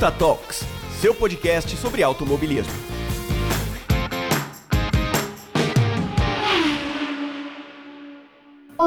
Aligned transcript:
Ponta 0.00 0.10
Talks, 0.12 0.64
seu 0.98 1.14
podcast 1.14 1.76
sobre 1.76 2.02
automobilismo. 2.02 2.89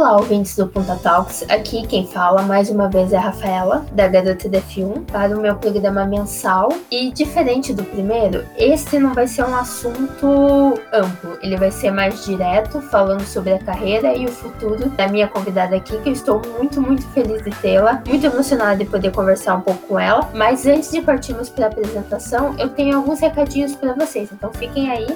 Olá, 0.03 0.17
ouvintes 0.17 0.53
do 0.57 0.67
Punta 0.67 0.97
Talks. 0.97 1.45
Aqui 1.49 1.87
quem 1.87 2.05
fala 2.05 2.41
mais 2.41 2.69
uma 2.69 2.89
vez 2.89 3.13
é 3.13 3.17
a 3.17 3.21
Rafaela, 3.21 3.85
da 3.93 4.05
Garota 4.05 4.49
da 4.49 4.59
F1, 4.59 5.05
para 5.05 5.33
o 5.33 5.39
meu 5.39 5.55
programa 5.55 6.03
mensal. 6.03 6.67
E 6.91 7.09
diferente 7.09 7.73
do 7.73 7.85
primeiro, 7.85 8.43
este 8.57 8.99
não 8.99 9.13
vai 9.13 9.27
ser 9.27 9.45
um 9.45 9.55
assunto 9.55 10.77
amplo, 10.91 11.39
ele 11.41 11.55
vai 11.55 11.71
ser 11.71 11.91
mais 11.91 12.25
direto, 12.25 12.81
falando 12.81 13.23
sobre 13.23 13.53
a 13.53 13.59
carreira 13.59 14.13
e 14.13 14.25
o 14.25 14.29
futuro 14.29 14.89
da 14.89 15.07
minha 15.07 15.29
convidada 15.29 15.77
aqui, 15.77 15.97
que 15.99 16.09
eu 16.09 16.13
estou 16.13 16.41
muito, 16.57 16.81
muito 16.81 17.07
feliz 17.11 17.41
de 17.41 17.51
tê-la, 17.61 18.03
muito 18.05 18.25
emocionada 18.25 18.83
de 18.83 18.85
poder 18.89 19.13
conversar 19.13 19.55
um 19.55 19.61
pouco 19.61 19.87
com 19.87 19.97
ela. 19.97 20.29
Mas 20.33 20.67
antes 20.67 20.91
de 20.91 20.99
partirmos 20.99 21.49
para 21.49 21.67
a 21.67 21.69
apresentação, 21.69 22.53
eu 22.59 22.67
tenho 22.67 22.97
alguns 22.97 23.21
recadinhos 23.21 23.73
para 23.73 23.93
vocês, 23.93 24.29
então 24.33 24.51
fiquem 24.51 24.91
aí 24.91 25.07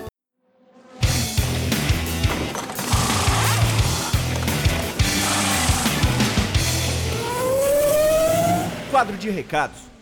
quadro 8.98 9.16
de 9.16 9.30
recados. 9.30 9.97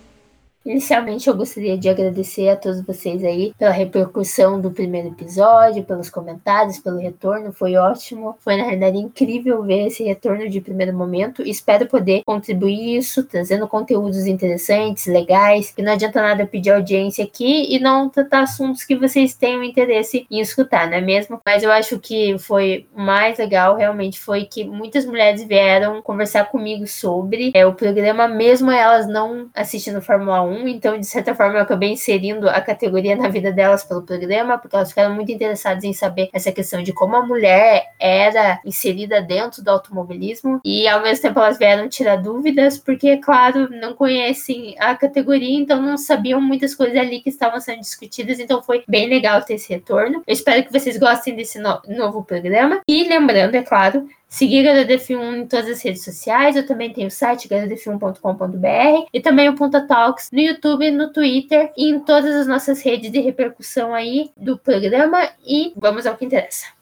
Inicialmente, 0.65 1.27
eu 1.27 1.37
gostaria 1.37 1.77
de 1.77 1.87
agradecer 1.87 2.49
a 2.49 2.55
todos 2.55 2.81
vocês 2.81 3.23
aí 3.23 3.53
pela 3.55 3.69
repercussão 3.69 4.59
do 4.59 4.71
primeiro 4.71 5.09
episódio, 5.09 5.83
pelos 5.83 6.09
comentários, 6.09 6.79
pelo 6.79 6.97
retorno. 6.97 7.53
Foi 7.53 7.75
ótimo. 7.75 8.35
Foi, 8.39 8.57
na 8.57 8.63
realidade, 8.63 8.97
incrível 8.97 9.61
ver 9.61 9.85
esse 9.85 10.03
retorno 10.03 10.49
de 10.49 10.59
primeiro 10.59 10.91
momento. 10.91 11.43
Espero 11.43 11.85
poder 11.85 12.23
contribuir 12.25 12.97
isso, 12.97 13.23
trazendo 13.23 13.67
conteúdos 13.67 14.25
interessantes, 14.25 15.05
legais. 15.05 15.71
E 15.77 15.83
não 15.83 15.93
adianta 15.93 16.19
nada 16.19 16.47
pedir 16.47 16.71
audiência 16.71 17.23
aqui 17.23 17.71
e 17.71 17.77
não 17.77 18.09
tratar 18.09 18.41
assuntos 18.41 18.83
que 18.83 18.95
vocês 18.95 19.35
tenham 19.35 19.63
interesse 19.63 20.25
em 20.31 20.39
escutar, 20.39 20.89
não 20.89 20.97
é 20.97 21.01
mesmo? 21.01 21.39
Mas 21.45 21.61
eu 21.61 21.71
acho 21.71 21.99
que 21.99 22.39
foi 22.39 22.87
mais 22.95 23.37
legal, 23.37 23.75
realmente, 23.75 24.19
foi 24.19 24.45
que 24.45 24.63
muitas 24.63 25.05
mulheres 25.05 25.43
vieram 25.43 26.01
conversar 26.01 26.45
comigo 26.45 26.87
sobre 26.87 27.51
é, 27.53 27.67
o 27.67 27.73
programa, 27.75 28.27
mesmo 28.27 28.71
elas 28.71 29.07
não 29.07 29.47
assistindo 29.53 30.01
Fórmula 30.01 30.41
1 30.41 30.54
1, 30.55 30.67
então 30.67 30.99
de 30.99 31.05
certa 31.05 31.35
forma 31.35 31.57
eu 31.57 31.61
acabei 31.61 31.89
inserindo 31.89 32.49
a 32.49 32.61
categoria 32.61 33.15
na 33.15 33.27
vida 33.27 33.51
delas 33.51 33.83
pelo 33.83 34.01
programa, 34.01 34.57
porque 34.57 34.75
elas 34.75 34.89
ficaram 34.89 35.13
muito 35.13 35.31
interessadas 35.31 35.83
em 35.83 35.93
saber 35.93 36.29
essa 36.33 36.51
questão 36.51 36.81
de 36.81 36.93
como 36.93 37.15
a 37.15 37.25
mulher 37.25 37.93
era 37.99 38.59
inserida 38.65 39.21
dentro 39.21 39.63
do 39.63 39.69
automobilismo 39.69 40.59
e 40.63 40.87
ao 40.87 41.01
mesmo 41.01 41.21
tempo 41.21 41.39
elas 41.39 41.57
vieram 41.57 41.89
tirar 41.89 42.17
dúvidas, 42.17 42.77
porque, 42.77 43.17
claro, 43.17 43.69
não 43.69 43.93
conhecem 43.93 44.75
a 44.79 44.95
categoria, 44.95 45.57
então 45.59 45.81
não 45.81 45.97
sabiam 45.97 46.39
muitas 46.39 46.73
coisas 46.73 46.97
ali 46.97 47.21
que 47.21 47.29
estavam 47.29 47.59
sendo 47.59 47.81
discutidas, 47.81 48.39
então 48.39 48.61
foi 48.61 48.83
bem 48.87 49.07
legal 49.07 49.41
ter 49.41 49.55
esse 49.55 49.71
retorno. 49.71 50.23
Eu 50.25 50.33
espero 50.33 50.63
que 50.63 50.71
vocês 50.71 50.97
gostem 50.97 51.35
desse 51.35 51.59
no 51.59 51.81
novo 51.87 52.23
programa. 52.23 52.81
E 52.87 53.07
lembrando, 53.07 53.55
é 53.55 53.63
claro, 53.63 54.07
Seguir 54.27 54.65
GaraDF1 54.65 55.37
em 55.37 55.47
todas 55.47 55.69
as 55.69 55.81
redes 55.81 56.03
sociais. 56.03 56.55
Eu 56.55 56.65
também 56.65 56.91
tenho 56.91 57.07
o 57.07 57.11
site 57.11 57.47
garadef1.com.br 57.47 59.07
e 59.13 59.21
também 59.21 59.47
o 59.49 59.55
Ponta 59.55 59.87
Talks 59.87 60.29
no 60.31 60.39
YouTube, 60.39 60.91
no 60.91 61.11
Twitter 61.13 61.71
e 61.77 61.89
em 61.89 61.99
todas 61.99 62.35
as 62.35 62.47
nossas 62.47 62.81
redes 62.81 63.11
de 63.11 63.19
repercussão 63.19 63.93
aí 63.93 64.31
do 64.35 64.57
programa. 64.57 65.29
E 65.45 65.73
vamos 65.75 66.05
ao 66.05 66.17
que 66.17 66.25
interessa. 66.25 66.74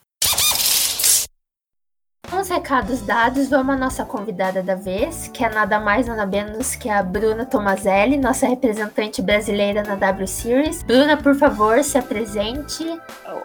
Com 2.30 2.40
os 2.40 2.48
recados 2.48 3.02
dados, 3.02 3.48
vamos 3.48 3.74
à 3.74 3.78
nossa 3.78 4.04
convidada 4.04 4.62
da 4.62 4.74
vez, 4.74 5.28
que 5.28 5.44
é 5.44 5.48
nada 5.48 5.78
mais 5.78 6.06
nada 6.06 6.26
menos 6.26 6.74
que 6.74 6.88
a 6.88 7.02
Bruna 7.02 7.44
Tomazelli, 7.44 8.16
nossa 8.16 8.46
representante 8.46 9.22
brasileira 9.22 9.82
na 9.82 9.94
W 9.94 10.26
Series. 10.26 10.82
Bruna, 10.82 11.16
por 11.16 11.34
favor, 11.34 11.82
se 11.84 11.96
apresente. 11.98 12.84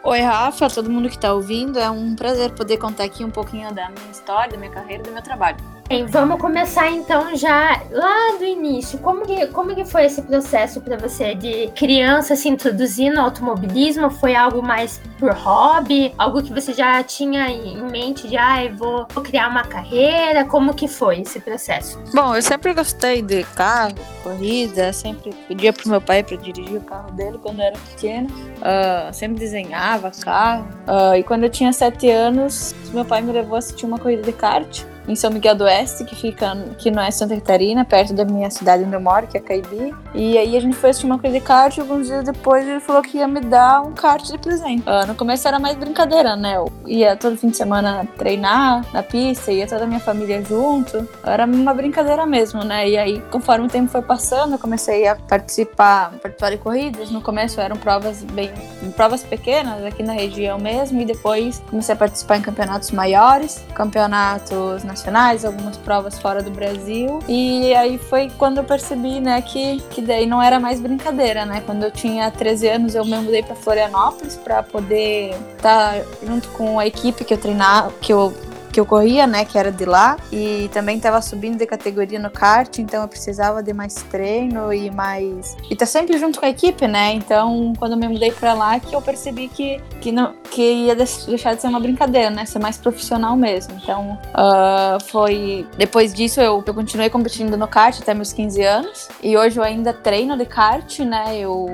Oi, 0.04 0.20
Rafa, 0.22 0.70
todo 0.70 0.90
mundo 0.90 1.10
que 1.10 1.16
está 1.16 1.34
ouvindo. 1.34 1.78
É 1.78 1.90
um 1.90 2.16
prazer 2.16 2.52
poder 2.52 2.78
contar 2.78 3.04
aqui 3.04 3.24
um 3.24 3.32
pouquinho 3.32 3.72
da 3.74 3.90
minha 3.90 4.12
história, 4.12 4.52
da 4.52 4.58
minha 4.58 4.72
carreira, 4.72 5.04
do 5.04 5.12
meu 5.12 5.22
trabalho. 5.22 5.79
Bem, 5.90 6.06
vamos 6.06 6.40
começar 6.40 6.92
então 6.92 7.36
já 7.36 7.82
lá 7.90 8.38
do 8.38 8.46
início. 8.46 9.00
Como 9.00 9.26
que, 9.26 9.48
como 9.48 9.74
que 9.74 9.84
foi 9.84 10.06
esse 10.06 10.22
processo 10.22 10.80
para 10.82 10.96
você 10.96 11.34
de 11.34 11.66
criança 11.76 12.36
se 12.36 12.48
introduzir 12.48 13.12
no 13.12 13.20
automobilismo? 13.20 14.12
Foi 14.12 14.36
algo 14.36 14.62
mais 14.62 15.02
por 15.18 15.32
hobby? 15.32 16.14
Algo 16.16 16.44
que 16.44 16.54
você 16.54 16.74
já 16.74 17.02
tinha 17.02 17.50
em 17.50 17.82
mente 17.90 18.28
de, 18.28 18.38
ah, 18.38 18.72
vou, 18.78 19.08
vou 19.12 19.24
criar 19.24 19.50
uma 19.50 19.64
carreira? 19.64 20.46
Como 20.46 20.76
que 20.76 20.88
foi 20.88 21.22
esse 21.22 21.40
processo? 21.40 22.00
Bom, 22.14 22.36
eu 22.36 22.42
sempre 22.44 22.72
gostei 22.72 23.24
de 23.24 23.44
carro, 23.56 23.96
corrida, 24.22 24.94
sempre 24.94 25.34
pedia 25.48 25.74
pro 25.74 25.90
meu 25.90 26.00
pai 26.00 26.22
para 26.22 26.38
dirigir 26.38 26.78
o 26.78 26.82
carro 26.82 27.10
dele 27.14 27.40
quando 27.42 27.62
eu 27.62 27.66
era 27.66 27.78
pequena. 27.96 28.28
Uh, 28.30 29.12
sempre 29.12 29.40
desenhava 29.40 30.12
carro. 30.22 30.68
Uh, 30.88 31.16
e 31.16 31.24
quando 31.24 31.46
eu 31.46 31.50
tinha 31.50 31.74
sete 31.74 32.12
anos, 32.12 32.76
meu 32.94 33.04
pai 33.04 33.24
me 33.24 33.32
levou 33.32 33.56
a 33.56 33.58
assistir 33.58 33.88
uma 33.88 33.98
corrida 33.98 34.22
de 34.22 34.34
kart 34.34 34.86
em 35.10 35.16
São 35.16 35.32
Miguel 35.32 35.56
do 35.56 35.64
Oeste, 35.64 36.06
que 36.06 36.16
fica 36.16 36.52
aqui 36.52 36.92
no 36.92 37.00
Oeste 37.00 37.18
Santa 37.20 37.34
Catarina, 37.34 37.84
perto 37.84 38.14
da 38.14 38.24
minha 38.24 38.50
cidade 38.52 38.84
onde 38.84 38.94
eu 38.94 39.02
moro, 39.02 39.26
que 39.26 39.36
é 39.36 39.42
Caibi. 39.42 39.94
E 40.14 40.38
aí 40.38 40.56
a 40.56 40.62
gente 40.62 40.76
foi 40.76 40.92
assistir 40.92 41.08
uma 41.08 41.18
corrida 41.18 41.40
de 41.40 41.46
kart 41.46 41.76
e 41.76 41.82
alguns 41.82 42.06
dias 42.06 42.24
depois 42.24 42.68
ele 42.68 42.80
falou 42.80 43.02
que 43.02 43.18
ia 43.18 43.28
me 43.28 43.42
dar 43.42 43.82
um 43.82 43.92
kart 43.92 44.24
de 44.24 44.38
presente. 44.38 44.84
Uh, 44.88 45.08
no 45.08 45.16
começo 45.16 45.48
era 45.48 45.58
mais 45.58 45.76
brincadeira, 45.76 46.36
né? 46.36 46.58
Eu 46.58 46.72
ia 46.86 47.16
todo 47.16 47.36
fim 47.36 47.50
de 47.50 47.58
semana 47.58 48.08
treinar 48.18 48.86
na 48.94 49.02
pista, 49.02 49.52
ia 49.52 49.66
toda 49.66 49.86
a 49.86 49.88
minha 49.88 50.00
família 50.00 50.44
junto. 50.46 51.10
Era 51.24 51.46
uma 51.46 51.74
brincadeira 51.74 52.28
mesmo, 52.28 52.64
né? 52.64 52.88
E 52.88 52.96
aí, 52.96 53.20
conforme 53.32 53.66
o 53.66 53.70
tempo 53.70 53.90
foi 53.90 54.04
passando, 54.04 54.54
eu 54.54 54.60
comecei 54.60 55.08
a 55.08 55.16
participar, 55.16 56.12
participar 56.22 56.52
de 56.52 56.58
corridas. 56.58 57.10
No 57.10 57.22
começo 57.22 57.60
eram 57.60 57.78
provas 57.78 58.24
bem 58.24 58.52
provas 58.96 59.24
pequenas 59.24 59.84
aqui 59.84 60.04
na 60.04 60.14
região 60.14 60.60
mesmo, 60.60 61.02
e 61.02 61.06
depois 61.06 61.62
comecei 61.70 61.96
a 61.96 61.98
participar 61.98 62.38
em 62.38 62.42
campeonatos 62.42 62.92
maiores, 62.92 63.64
campeonatos 63.74 64.84
nacionais 64.84 64.99
internacionais, 65.00 65.46
algumas 65.46 65.78
provas 65.78 66.20
fora 66.20 66.42
do 66.42 66.52
Brasil. 66.52 67.20
E 67.28 67.74
aí 67.74 67.98
foi 67.98 68.30
quando 68.38 68.60
eu 68.60 68.64
percebi, 68.64 69.20
né, 69.20 69.42
que, 69.42 69.80
que 69.90 70.02
daí 70.02 70.26
não 70.26 70.42
era 70.42 70.60
mais 70.60 70.80
brincadeira, 70.80 71.46
né? 71.46 71.62
Quando 71.66 71.84
eu 71.84 71.92
tinha 71.92 72.30
13 72.32 72.68
anos, 72.68 72.96
eu 72.96 73.06
me 73.06 73.18
mudei 73.18 73.44
para 73.44 73.56
Florianópolis 73.56 74.36
para 74.36 74.64
poder 74.64 75.36
estar 75.56 75.94
tá 75.94 76.06
junto 76.26 76.48
com 76.50 76.80
a 76.80 76.88
equipe 76.88 77.24
que 77.24 77.34
eu 77.34 77.38
treinava, 77.38 77.92
que 78.02 78.14
eu 78.14 78.34
que 78.72 78.80
eu 78.80 78.86
corria, 78.86 79.26
né, 79.28 79.46
que 79.46 79.58
era 79.58 79.72
de 79.72 79.86
lá, 79.86 80.18
e 80.32 80.70
também 80.74 80.98
estava 80.98 81.22
subindo 81.22 81.58
de 81.58 81.66
categoria 81.66 82.20
no 82.20 82.30
kart, 82.30 82.80
então 82.80 83.02
eu 83.02 83.08
precisava 83.08 83.62
de 83.64 83.74
mais 83.74 83.96
treino 83.96 84.72
e 84.74 84.90
mais 84.92 85.56
e 85.70 85.76
tá 85.76 85.86
sempre 85.86 86.18
junto 86.18 86.40
com 86.40 86.46
a 86.46 86.50
equipe, 86.50 86.88
né? 86.88 87.14
Então, 87.14 87.74
quando 87.78 87.94
eu 87.94 87.98
me 87.98 88.08
mudei 88.08 88.32
para 88.32 88.54
lá, 88.54 88.80
que 88.80 88.96
eu 88.96 89.02
percebi 89.02 89.48
que 89.48 89.82
que 90.02 90.12
não 90.12 90.34
que 90.52 90.62
ia 90.62 90.96
deixar 90.96 91.56
de 91.56 91.62
ser 91.62 91.68
uma 91.68 91.80
brincadeira, 91.80 92.30
né, 92.30 92.46
ser 92.46 92.60
mais 92.60 92.78
profissional 92.78 93.36
mesmo. 93.36 93.74
Então, 93.82 94.18
uh, 94.30 95.04
foi 95.06 95.68
depois 95.78 96.14
disso 96.14 96.40
eu, 96.40 96.64
eu 96.66 96.74
continuei 96.74 97.10
competindo 97.10 97.58
no 97.58 97.68
kart 97.68 98.00
até 98.02 98.14
meus 98.14 98.34
15 98.34 98.64
anos, 98.64 99.10
e 99.22 99.38
hoje 99.38 99.60
eu 99.60 99.64
ainda 99.64 99.94
treino 99.94 100.38
de 100.38 100.46
kart, 100.46 101.00
né? 101.00 101.38
Eu, 101.38 101.68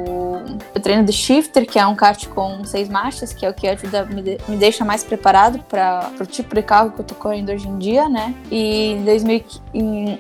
eu 0.74 0.82
treino 0.82 1.04
de 1.04 1.12
shifter, 1.12 1.66
que 1.66 1.80
é 1.80 1.86
um 1.86 1.96
kart 1.96 2.28
com 2.28 2.64
seis 2.64 2.90
marchas, 2.90 3.34
que 3.34 3.46
é 3.46 3.50
o 3.50 3.54
que 3.54 3.68
ajuda 3.68 4.06
me, 4.06 4.22
de, 4.22 4.38
me 4.48 4.58
deixa 4.58 4.86
mais 4.86 5.04
preparado 5.04 5.60
para 5.70 6.12
o 6.20 6.26
tipo 6.26 6.54
de 6.56 6.62
carro 6.62 6.85
que 6.92 7.00
eu 7.00 7.06
tô 7.06 7.16
correndo 7.16 7.52
hoje 7.52 7.68
em 7.68 7.78
dia, 7.78 8.10
né? 8.10 8.34
E 8.52 8.94
em 8.94 9.04
2000, 9.04 9.44
em, 9.74 10.20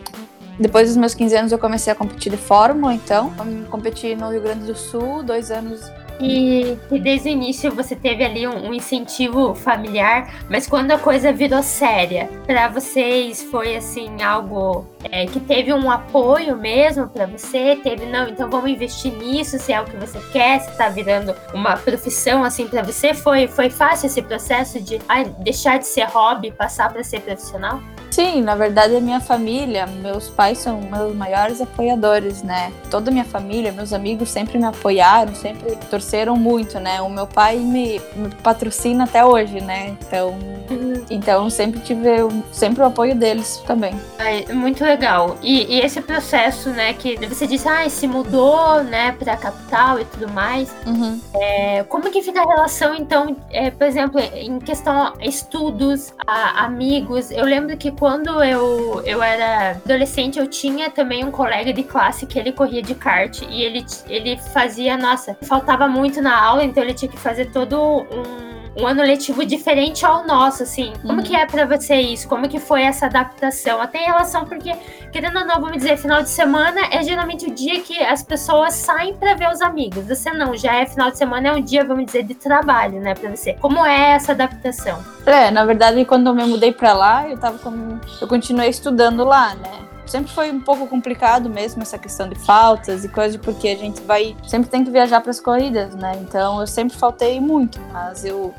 depois 0.60 0.88
dos 0.88 0.98
meus 0.98 1.14
15 1.14 1.36
anos 1.36 1.52
eu 1.52 1.60
comecei 1.60 1.92
a 1.92 1.96
competir 1.96 2.32
de 2.32 2.38
Fórmula, 2.38 2.94
então. 2.94 3.34
Eu 3.38 3.70
competi 3.70 4.16
no 4.16 4.30
Rio 4.32 4.42
Grande 4.42 4.66
do 4.66 4.76
Sul, 4.76 5.24
dois 5.24 5.52
anos 5.52 5.82
e, 6.20 6.78
e, 6.92 7.00
desde 7.00 7.30
o 7.30 7.32
início 7.32 7.72
você 7.74 7.96
teve 7.96 8.24
ali 8.24 8.48
um, 8.48 8.68
um, 8.70 8.74
incentivo 8.74 9.54
familiar, 9.54 10.34
mas 10.50 10.68
quando 10.68 10.92
a 10.92 10.98
coisa 10.98 11.32
virou 11.34 11.62
séria, 11.62 12.30
para 12.46 12.68
vocês 12.70 13.44
foi 13.44 13.76
assim 13.76 14.22
algo 14.24 14.88
é, 15.04 15.26
que 15.26 15.40
teve 15.40 15.74
um 15.74 15.92
apoio 15.92 16.56
mesmo 16.56 17.08
para 17.08 17.26
você? 17.26 17.76
Teve, 17.84 18.06
não, 18.06 18.30
então 18.30 18.50
vamos 18.50 18.70
investir 18.70 19.12
nisso, 19.14 19.60
se 19.60 19.74
é 19.74 19.82
o 19.82 19.86
que 19.86 19.98
você 19.98 20.20
quer, 20.32 20.60
se 20.62 20.78
tá 20.78 20.90
virando 20.90 21.36
uma 21.54 21.76
profissão 21.76 22.44
assim 22.44 22.68
para 22.68 22.82
você? 22.82 23.14
Foi, 23.14 23.48
foi 23.48 23.70
fácil 23.70 24.08
esse 24.08 24.22
processo 24.22 24.82
de 24.82 25.00
ai, 25.08 25.26
deixar 25.40 25.80
de 25.80 25.86
ser 25.86 26.06
hobby, 26.06 26.52
passar 26.52 26.92
para 26.92 27.04
ser 27.04 27.22
profissional? 27.22 27.82
Sim, 28.16 28.44
na 28.44 28.56
verdade 28.56 28.96
a 28.96 29.02
minha 29.02 29.20
família, 29.20 29.86
meus 29.86 30.30
pais 30.30 30.60
são 30.60 30.80
meus 30.80 31.14
maiores 31.14 31.60
apoiadores, 31.60 32.42
né? 32.42 32.72
Toda 32.90 33.12
a 33.12 33.14
minha 33.14 33.26
família, 33.26 33.74
meus 33.74 33.92
amigos 33.92 34.30
sempre 34.30 34.58
me 34.58 34.64
apoiaram, 34.64 35.36
sempre 35.36 35.76
torceram 35.92 36.38
muito, 36.38 36.80
né? 36.80 37.02
O 37.02 37.10
meu 37.10 37.28
pai 37.28 37.58
me, 37.58 38.00
me 38.16 38.30
patrocina 38.42 39.04
até 39.04 39.26
hoje, 39.26 39.60
né? 39.60 39.98
Então, 40.00 40.34
então 41.10 41.50
sempre 41.50 41.82
tive 41.82 42.08
sempre 42.54 42.84
o 42.84 42.86
apoio 42.86 43.16
deles 43.16 43.62
também. 43.68 43.94
É 44.18 44.54
muito 44.54 44.82
legal. 44.86 45.36
E, 45.42 45.76
e 45.76 45.82
esse 45.82 46.00
processo, 46.00 46.70
né, 46.70 46.94
que 46.94 47.18
você 47.28 47.46
disse, 47.46 47.68
ah, 47.68 47.90
se 47.90 48.08
mudou, 48.08 48.82
né, 48.82 49.12
pra 49.12 49.36
capital 49.36 50.00
e 50.00 50.06
tudo 50.06 50.32
mais. 50.32 50.74
Uhum. 50.88 51.20
É, 51.34 51.84
como 51.84 52.10
que 52.10 52.22
fica 52.22 52.42
a 52.42 52.48
relação, 52.48 52.96
então, 52.96 53.36
é, 53.52 53.70
por 53.72 53.86
exemplo, 53.86 54.22
em 54.22 54.58
questão 54.60 54.96
a 54.96 55.14
estudos, 55.20 56.14
a 56.26 56.64
amigos? 56.64 57.30
Eu 57.30 57.44
lembro 57.44 57.76
que 57.76 57.92
quando 57.92 58.05
quando 58.06 58.44
eu, 58.44 59.02
eu 59.04 59.24
era 59.24 59.72
adolescente, 59.72 60.38
eu 60.38 60.46
tinha 60.46 60.92
também 60.92 61.26
um 61.26 61.32
colega 61.32 61.74
de 61.74 61.82
classe 61.82 62.28
que 62.28 62.38
ele 62.38 62.52
corria 62.52 62.80
de 62.80 62.94
kart 62.94 63.42
e 63.50 63.64
ele, 63.64 63.84
ele 64.08 64.38
fazia, 64.38 64.96
nossa, 64.96 65.36
faltava 65.42 65.88
muito 65.88 66.22
na 66.22 66.40
aula, 66.40 66.64
então 66.64 66.84
ele 66.84 66.94
tinha 66.94 67.10
que 67.10 67.18
fazer 67.18 67.46
todo 67.46 67.76
um 68.04 68.55
um 68.76 68.86
ano 68.86 69.02
letivo 69.02 69.46
diferente 69.46 70.06
ao 70.06 70.26
nosso, 70.26 70.64
assim. 70.64 70.94
Como 71.02 71.20
uhum. 71.20 71.24
que 71.24 71.36
é 71.36 71.46
para 71.46 71.66
você 71.66 71.96
isso? 71.96 72.28
Como 72.28 72.48
que 72.50 72.60
foi 72.60 72.84
essa 72.84 73.06
adaptação? 73.06 73.82
Até 73.82 74.00
em 74.00 74.06
relação, 74.06 74.46
porque, 74.46 74.74
querendo 75.12 75.40
ou 75.40 75.46
não, 75.46 75.62
vamos 75.62 75.78
dizer, 75.78 75.98
final 75.98 76.22
de 76.22 76.30
semana 76.30 76.82
é 76.92 77.02
geralmente 77.02 77.46
o 77.46 77.54
dia 77.54 77.82
que 77.82 77.98
as 78.04 78.22
pessoas 78.22 78.74
saem 78.74 79.16
para 79.16 79.34
ver 79.36 79.50
os 79.50 79.62
amigos. 79.62 80.06
Você 80.06 80.32
não, 80.32 80.56
já 80.58 80.76
é 80.76 80.86
final 80.86 81.10
de 81.10 81.18
semana, 81.18 81.50
é 81.50 81.54
um 81.54 81.62
dia, 81.62 81.86
vamos 81.86 82.06
dizer, 82.06 82.24
de 82.24 82.36
trabalho, 82.36 83.00
né, 83.00 83.14
pra 83.14 83.30
você. 83.30 83.54
Como 83.54 83.86
é 83.86 84.12
essa 84.12 84.34
adaptação? 84.34 85.04
É, 85.26 85.50
na 85.50 85.66
verdade, 85.66 86.04
quando 86.06 86.28
eu 86.28 86.36
me 86.36 86.44
mudei 86.46 86.74
pra 86.74 86.94
lá, 86.94 87.28
eu 87.30 87.38
tava 87.38 87.58
com... 87.58 87.98
Eu 88.22 88.28
continuei 88.28 88.70
estudando 88.70 89.24
lá, 89.24 89.56
né? 89.56 89.85
Sempre 90.06 90.32
foi 90.32 90.52
um 90.52 90.62
pouco 90.62 90.88
complicado 90.88 91.50
mesmo 91.50 91.82
essa 91.82 91.98
questão 91.98 92.28
de 92.30 92.36
faltas 92.36 93.04
e 93.04 93.10
coisas, 93.10 93.38
porque 93.38 93.68
a 93.70 93.76
gente 93.76 94.02
vai 94.02 94.36
sempre 94.48 94.70
tem 94.70 94.84
que 94.84 94.92
viajar 94.92 95.22
para 95.22 95.32
as 95.32 95.40
corridas, 95.40 95.96
né? 95.96 96.18
Então 96.22 96.62
eu 96.62 96.68
sempre 96.68 96.98
faltei 96.98 97.40
muito, 97.40 97.80
mas 97.92 98.24
eu 98.26 98.54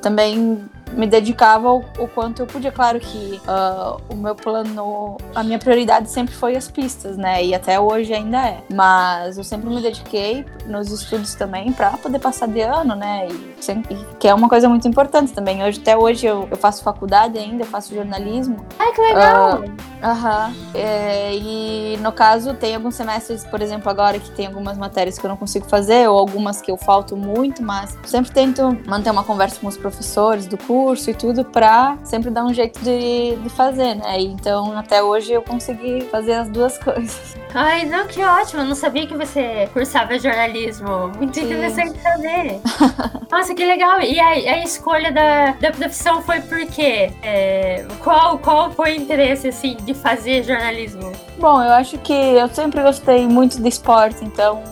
também 0.00 0.64
me 0.92 1.06
dedicava 1.06 1.70
o, 1.70 1.84
o, 1.98 2.08
quanto 2.08 2.40
eu 2.40 2.46
podia. 2.46 2.72
Claro 2.72 2.98
que 2.98 3.40
uh, 3.46 4.00
o 4.08 4.16
meu 4.16 4.34
plano, 4.34 5.16
a 5.34 5.42
minha 5.42 5.58
prioridade 5.58 6.10
sempre 6.10 6.34
foi 6.34 6.56
as 6.56 6.68
pistas, 6.68 7.16
né? 7.16 7.44
E 7.44 7.54
até 7.54 7.78
hoje 7.78 8.12
ainda 8.12 8.38
é. 8.38 8.62
Mas 8.72 9.38
eu 9.38 9.44
sempre 9.44 9.68
me 9.68 9.80
dediquei 9.80 10.44
nos 10.66 10.90
estudos 10.90 11.34
também 11.34 11.72
para 11.72 11.90
poder 11.92 12.18
passar 12.18 12.48
de 12.48 12.60
ano, 12.60 12.94
né? 12.94 13.28
E, 13.28 13.62
sempre, 13.62 13.96
que 14.18 14.26
é 14.26 14.34
uma 14.34 14.48
coisa 14.48 14.68
muito 14.68 14.88
importante 14.88 15.32
também. 15.32 15.62
Hoje, 15.62 15.80
até 15.80 15.96
hoje 15.96 16.26
eu, 16.26 16.48
eu 16.50 16.56
faço 16.56 16.82
faculdade 16.82 17.38
ainda, 17.38 17.62
eu 17.62 17.66
faço 17.66 17.94
jornalismo. 17.94 18.64
Ai, 18.78 18.92
que 18.92 19.00
legal! 19.00 19.60
Uh, 19.60 19.90
Aham. 20.02 20.48
Uh 20.48 20.52
-huh. 20.52 20.80
é, 20.80 21.34
e 21.34 21.98
no 21.98 22.12
caso, 22.12 22.54
tem 22.54 22.74
alguns 22.74 22.94
semestres, 22.94 23.44
por 23.44 23.60
exemplo, 23.60 23.90
agora 23.90 24.18
que 24.18 24.30
tem 24.30 24.46
algumas 24.46 24.78
matérias 24.78 25.18
que 25.18 25.24
eu 25.24 25.28
não 25.28 25.36
consigo 25.36 25.66
fazer, 25.66 26.08
ou 26.08 26.18
algumas 26.18 26.60
que 26.60 26.70
eu 26.70 26.76
falto 26.76 27.16
muito, 27.16 27.62
mas 27.62 27.96
sempre 28.04 28.32
tento 28.32 28.76
manter 28.86 29.10
uma 29.10 29.24
conversa 29.24 29.60
com 29.60 29.66
os 29.66 29.76
professores 29.76 30.46
do 30.46 30.56
curso 30.56 30.79
curso 30.80 31.10
e 31.10 31.14
tudo 31.14 31.44
pra 31.44 31.98
sempre 32.02 32.30
dar 32.30 32.44
um 32.44 32.54
jeito 32.54 32.80
de, 32.80 33.36
de 33.36 33.48
fazer, 33.50 33.96
né? 33.96 34.18
Então, 34.18 34.76
até 34.78 35.02
hoje 35.02 35.32
eu 35.32 35.42
consegui 35.42 36.00
fazer 36.10 36.32
as 36.32 36.48
duas 36.48 36.78
coisas. 36.82 37.36
Ai, 37.52 37.84
não, 37.84 38.06
que 38.06 38.22
ótimo. 38.22 38.62
Eu 38.62 38.66
não 38.66 38.74
sabia 38.74 39.06
que 39.06 39.14
você 39.14 39.68
cursava 39.72 40.18
jornalismo. 40.18 41.08
Muito 41.18 41.34
Sim. 41.34 41.44
interessante 41.44 42.00
saber. 42.00 42.60
Nossa, 43.30 43.54
que 43.54 43.64
legal. 43.64 44.00
E 44.00 44.18
a, 44.18 44.28
a 44.28 44.64
escolha 44.64 45.12
da, 45.12 45.52
da 45.52 45.70
profissão 45.70 46.22
foi 46.22 46.40
por 46.40 46.64
quê? 46.66 47.12
É, 47.22 47.84
qual, 48.02 48.38
qual 48.38 48.70
foi 48.70 48.92
o 48.92 48.96
interesse, 48.96 49.48
assim, 49.48 49.76
de 49.82 49.92
fazer 49.92 50.42
jornalismo? 50.44 51.12
Bom, 51.38 51.62
eu 51.62 51.72
acho 51.72 51.98
que 51.98 52.12
eu 52.12 52.48
sempre 52.48 52.82
gostei 52.82 53.26
muito 53.26 53.60
de 53.60 53.68
esporte, 53.68 54.24
então 54.24 54.62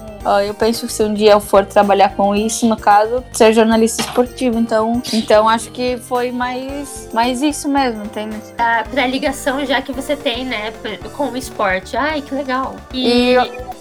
eu 0.44 0.54
penso 0.54 0.86
que 0.86 0.92
se 0.92 1.02
um 1.02 1.14
dia 1.14 1.32
eu 1.32 1.40
for 1.40 1.64
trabalhar 1.64 2.14
com 2.14 2.34
isso, 2.34 2.66
no 2.66 2.76
caso, 2.76 3.24
ser 3.32 3.52
jornalista 3.52 4.02
esportivo. 4.02 4.58
Então, 4.58 5.02
então 5.12 5.48
acho 5.48 5.70
que 5.70 5.96
foi 5.96 6.30
mais, 6.30 7.08
mais 7.12 7.42
isso 7.42 7.68
mesmo, 7.68 8.04
entende? 8.04 8.36
Ah, 8.58 8.84
pra 8.90 9.06
ligação 9.06 9.64
já 9.64 9.80
que 9.82 9.92
você 9.92 10.16
tem, 10.16 10.44
né, 10.44 10.72
com 11.16 11.30
o 11.30 11.36
esporte. 11.36 11.96
Ai, 11.96 12.22
que 12.22 12.34
legal. 12.34 12.76
E, 12.92 13.34
e 13.34 13.36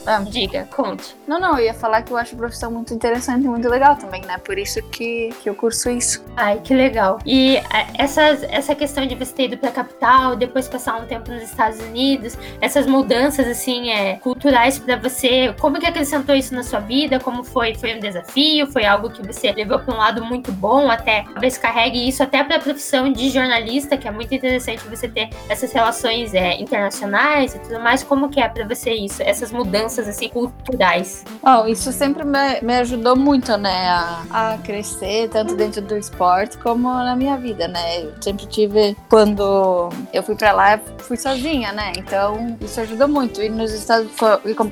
ah. 0.08 0.24
Diga, 0.26 0.66
conte. 0.74 1.18
Não, 1.28 1.38
não, 1.38 1.60
eu 1.60 1.66
ia 1.66 1.74
falar 1.74 2.02
que 2.02 2.12
eu 2.12 2.18
acho 2.18 2.34
a 2.34 2.38
profissão 2.38 2.72
muito 2.72 2.94
interessante 2.94 3.44
e 3.44 3.48
muito 3.48 3.68
legal 3.68 3.98
também, 3.98 4.22
né? 4.22 4.38
Por 4.38 4.58
isso 4.58 4.82
que, 4.84 5.30
que 5.44 5.50
eu 5.50 5.54
curso 5.54 5.90
isso. 5.90 6.24
Ai, 6.38 6.62
que 6.64 6.74
legal. 6.74 7.20
E 7.26 7.58
é, 7.58 7.88
essa, 7.96 8.22
essa 8.50 8.74
questão 8.74 9.06
de 9.06 9.16
você 9.16 9.34
ter 9.34 9.44
ido 9.44 9.58
pra 9.58 9.70
capital, 9.70 10.38
depois 10.38 10.70
passar 10.70 10.96
um 11.02 11.06
tempo 11.06 11.30
nos 11.30 11.44
Estados 11.44 11.80
Unidos, 11.82 12.38
essas 12.62 12.88
mudanças, 12.88 13.46
assim, 13.48 13.90
é, 13.90 14.16
culturais 14.16 14.80
para 14.80 14.96
você, 14.96 15.54
como 15.60 15.78
que 15.78 15.86
acrescentou 15.86 16.27
isso 16.36 16.54
na 16.54 16.64
sua 16.64 16.80
vida? 16.80 17.20
Como 17.20 17.44
foi? 17.44 17.76
Foi 17.76 17.96
um 17.96 18.00
desafio? 18.00 18.68
Foi 18.68 18.86
algo 18.86 19.10
que 19.10 19.26
você 19.26 19.52
levou 19.52 19.80
para 19.80 19.94
um 19.94 19.98
lado 19.98 20.24
muito 20.24 20.52
bom? 20.52 20.90
Até 20.90 21.24
talvez 21.24 21.58
carregue 21.58 22.08
isso 22.08 22.24
até 22.24 22.44
para 22.44 22.58
a 22.58 22.60
profissão 22.60 23.12
de 23.12 23.30
jornalista, 23.30 23.98
que 23.98 24.08
é 24.08 24.12
muito 24.12 24.34
interessante 24.34 24.88
você 24.88 25.08
ter 25.08 25.30
essas 25.50 25.72
relações 25.72 26.34
é, 26.34 26.60
internacionais 26.60 27.56
e 27.56 27.60
tudo 27.60 27.80
mais. 27.80 28.04
Como 28.04 28.30
que 28.30 28.40
é 28.40 28.48
para 28.48 28.68
você 28.68 28.92
isso? 28.92 29.22
Essas 29.22 29.52
mudanças 29.52 30.08
assim 30.08 30.30
culturais. 30.30 31.24
Oh, 31.44 31.68
isso 31.68 31.92
sempre 31.92 32.24
me, 32.24 32.62
me 32.62 32.76
ajudou 32.78 33.16
muito, 33.16 33.56
né, 33.58 33.88
a, 33.90 34.26
a, 34.32 34.58
crescer 34.60 35.30
tanto 35.30 35.56
dentro 35.56 35.82
do 35.82 35.98
esporte 35.98 36.58
como 36.58 36.90
na 36.90 37.16
minha 37.16 37.38
vida, 37.38 37.68
né? 37.68 38.02
Eu 38.04 38.14
sempre 38.22 38.46
tive 38.46 38.96
quando 39.10 39.90
eu 40.14 40.24
fui 40.24 40.36
para 40.36 40.52
lá, 40.52 40.80
fui 41.00 41.18
sozinha, 41.18 41.72
né? 41.72 41.94
Então 41.98 42.58
isso 42.62 42.80
ajudou 42.82 43.08
muito. 43.08 43.42
E 43.42 43.50
nos 43.50 43.72
Estados 43.72 44.12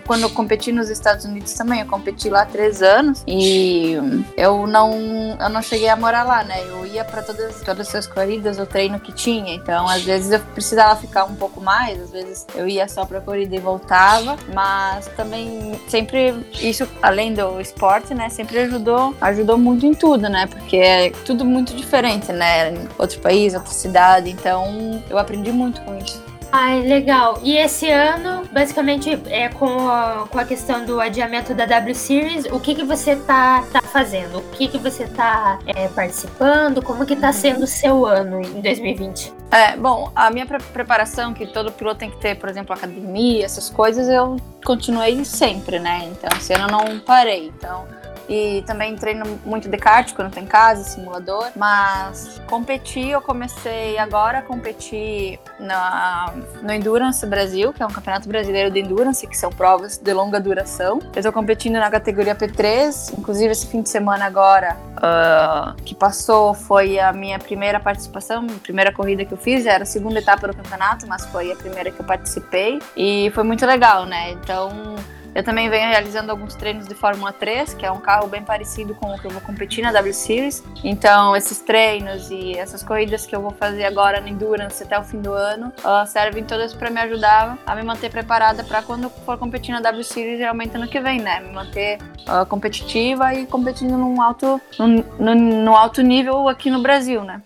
quando 0.06 0.24
eu 0.24 0.30
competi 0.30 0.72
nos 0.72 0.90
Estados 0.90 1.26
Unidos 1.26 1.45
também, 1.54 1.82
eu 1.82 1.86
competi 1.86 2.30
lá 2.30 2.46
três 2.46 2.82
anos 2.82 3.24
e 3.28 3.96
eu 4.38 4.68
não 4.68 5.38
eu 5.40 5.50
não 5.50 5.62
cheguei 5.62 5.90
a 5.90 5.96
morar 5.96 6.24
lá, 6.24 6.44
né? 6.44 6.62
Eu 6.68 6.86
ia 6.86 7.04
para 7.04 7.22
todas 7.22 7.62
todas 7.62 7.94
as 7.94 8.08
corridas, 8.08 8.60
o 8.60 8.66
treino 8.66 9.00
que 9.00 9.12
tinha. 9.12 9.54
Então 9.54 9.88
às 9.88 10.04
vezes 10.04 10.32
eu 10.32 10.40
precisava 10.40 11.00
ficar 11.00 11.26
um 11.26 11.36
pouco 11.36 11.62
mais, 11.62 12.02
às 12.02 12.12
vezes 12.12 12.46
eu 12.56 12.68
ia 12.68 12.88
só 12.88 13.06
para 13.06 13.22
corrida 13.22 13.56
e 13.56 13.60
voltava, 13.60 14.38
mas 14.54 15.08
também 15.16 15.80
sempre 15.88 16.34
isso 16.60 16.88
além 17.02 17.34
do 17.34 17.60
esporte, 17.60 18.14
né, 18.14 18.30
sempre 18.30 18.60
ajudou, 18.60 19.14
ajudou 19.22 19.58
muito 19.58 19.86
em 19.86 19.94
tudo, 19.94 20.30
né? 20.30 20.48
Porque 20.48 20.78
é 20.78 21.10
tudo 21.26 21.46
muito 21.46 21.76
diferente, 21.76 22.32
né? 22.32 22.74
Outro 22.98 23.20
país, 23.20 23.54
outra 23.54 23.72
cidade, 23.72 24.30
então 24.30 25.04
eu 25.10 25.18
aprendi 25.18 25.52
muito 25.52 25.82
com 25.82 25.98
isso. 25.98 26.35
Ai, 26.52 26.82
legal. 26.82 27.40
E 27.44 27.58
esse 27.58 27.90
ano, 27.90 28.44
basicamente, 28.52 29.10
é 29.28 29.50
com 29.50 29.90
a, 29.90 30.28
com 30.30 30.40
a 30.40 30.46
questão 30.46 30.86
do 30.86 31.02
adiamento 31.02 31.54
da 31.54 31.66
W 31.66 31.94
Series, 31.94 32.46
o 32.46 32.60
que, 32.60 32.76
que 32.76 32.84
você 32.84 33.16
tá, 33.16 33.64
tá 33.72 33.82
fazendo? 33.82 34.40
O 34.40 34.42
que, 34.52 34.68
que 34.68 34.78
você 34.78 35.06
tá 35.06 35.60
é, 35.66 35.88
participando? 35.90 36.82
Como 36.82 37.06
que 37.06 37.16
tá 37.16 37.34
sendo 37.34 37.64
o 37.64 37.68
seu 37.68 38.06
ano 38.06 38.42
em 38.42 38.62
2020? 38.62 39.34
É, 39.52 39.76
bom, 39.76 40.12
a 40.16 40.30
minha 40.32 40.46
pre 40.46 40.60
preparação, 40.60 41.34
que 41.34 41.46
todo 41.46 41.72
piloto 41.72 42.00
tem 42.00 42.10
que 42.10 42.18
ter, 42.18 42.36
por 42.36 42.50
exemplo, 42.50 42.74
academia, 42.74 43.46
essas 43.46 43.70
coisas, 43.70 44.08
eu 44.08 44.38
continuei 44.64 45.24
sempre, 45.24 45.80
né? 45.80 46.10
Então, 46.12 46.30
esse 46.38 46.54
ano 46.54 46.68
eu 46.68 46.72
não 46.72 47.00
parei. 47.00 47.48
Então, 47.48 47.86
e 48.28 48.64
também 48.66 48.96
treino 48.96 49.40
muito 49.46 49.70
de 49.70 49.78
kart 49.78 50.14
quando 50.14 50.32
tem 50.32 50.46
casa, 50.46 50.84
simulador. 50.84 51.52
Mas 51.56 52.42
competir, 52.48 53.10
eu 53.10 53.22
comecei 53.22 53.98
agora 53.98 54.40
a 54.40 54.42
competir 54.42 55.40
na, 55.60 56.34
no 56.62 56.72
Endurance 56.72 57.26
Brasil, 57.26 57.74
que 57.74 57.82
é 57.82 57.86
um 57.86 57.92
campeonato 57.92 58.28
brasileiro 58.28 58.72
de 58.72 58.80
Endurance, 58.80 59.26
que 59.28 59.38
são 59.38 59.50
provas 59.50 59.98
de 59.98 60.14
longa 60.14 60.40
duração. 60.40 61.00
Eu 61.14 61.20
estou 61.20 61.32
competindo 61.32 61.74
na 61.74 61.90
categoria 61.90 62.36
P3, 62.36 63.18
inclusive 63.18 63.52
esse 63.52 63.68
fim 63.68 63.82
de 63.82 63.90
semana 63.90 64.26
agora, 64.26 64.78
uh, 64.98 65.76
que 65.84 65.96
passou, 65.96 66.54
foi 66.54 67.00
a 67.00 67.14
minha 67.14 67.40
primeira 67.40 67.80
participação, 67.80 68.48
primeira 68.64 68.92
corrida 68.92 69.26
que 69.26 69.34
eu 69.34 69.38
fiz, 69.38 69.66
era 69.66 69.84
a 69.84 69.86
segunda 69.86 70.20
etapa 70.20 70.48
do 70.48 70.56
campeonato, 70.56 71.08
mas 71.08 71.26
foi 71.26 71.52
a 71.52 71.56
primeira 71.56 71.92
que 71.92 72.00
eu 72.00 72.06
participei. 72.06 72.80
E 72.96 73.32
foi 73.34 73.44
muito 73.44 73.66
legal, 73.66 74.06
né? 74.06 74.32
Então 74.32 74.96
eu 75.36 75.44
também 75.44 75.70
venho 75.70 75.90
realizando 75.90 76.32
alguns 76.32 76.56
treinos 76.56 76.88
de 76.88 76.96
Fórmula 76.96 77.34
3, 77.34 77.74
que 77.74 77.86
é 77.86 77.92
um 77.92 78.00
carro 78.00 78.26
bem 78.26 78.42
parecido 78.42 78.96
com 78.96 79.14
o 79.14 79.20
que 79.20 79.28
eu 79.28 79.32
vou 79.32 79.42
competir 79.42 79.84
na 79.84 79.92
W 79.92 80.14
Series. 80.14 80.64
Então, 80.82 81.36
esses 81.36 81.60
treinos 81.60 82.32
e 82.32 82.58
essas 82.58 82.82
corridas 82.82 83.26
que 83.26 83.36
eu 83.36 83.42
vou 83.42 83.52
fazer 83.52 83.84
agora 83.84 84.22
no 84.22 84.30
Endurance 84.30 84.82
até 84.82 84.98
o 84.98 85.04
fim 85.04 85.20
do 85.20 85.34
ano 85.34 85.74
servem 86.08 86.46
todas 86.46 86.74
para 86.74 86.90
me 86.90 87.02
ajudar 87.02 87.58
a 87.66 87.76
me 87.76 87.84
manter 87.84 88.10
preparada 88.10 88.64
para 88.64 88.82
quando 88.82 89.10
for 89.10 89.38
competir 89.38 89.74
na 89.74 89.82
W 89.82 90.04
Series 90.06 90.40
realmente 90.40 90.78
ano 90.78 90.88
que 90.88 91.02
vem, 91.02 91.20
né? 91.20 91.42
Me 91.42 91.54
manter 91.54 91.98
uh, 92.22 92.46
competitiva 92.46 93.34
e 93.34 93.46
competindo 93.46 93.98
num 93.98 94.22
alto, 94.22 94.62
num, 94.80 95.04
no, 95.20 95.36
no 95.36 95.76
alto 95.76 96.02
nível 96.02 96.48
aqui 96.48 96.72
no 96.72 96.82
Brasil, 96.82 97.26
né? 97.26 97.42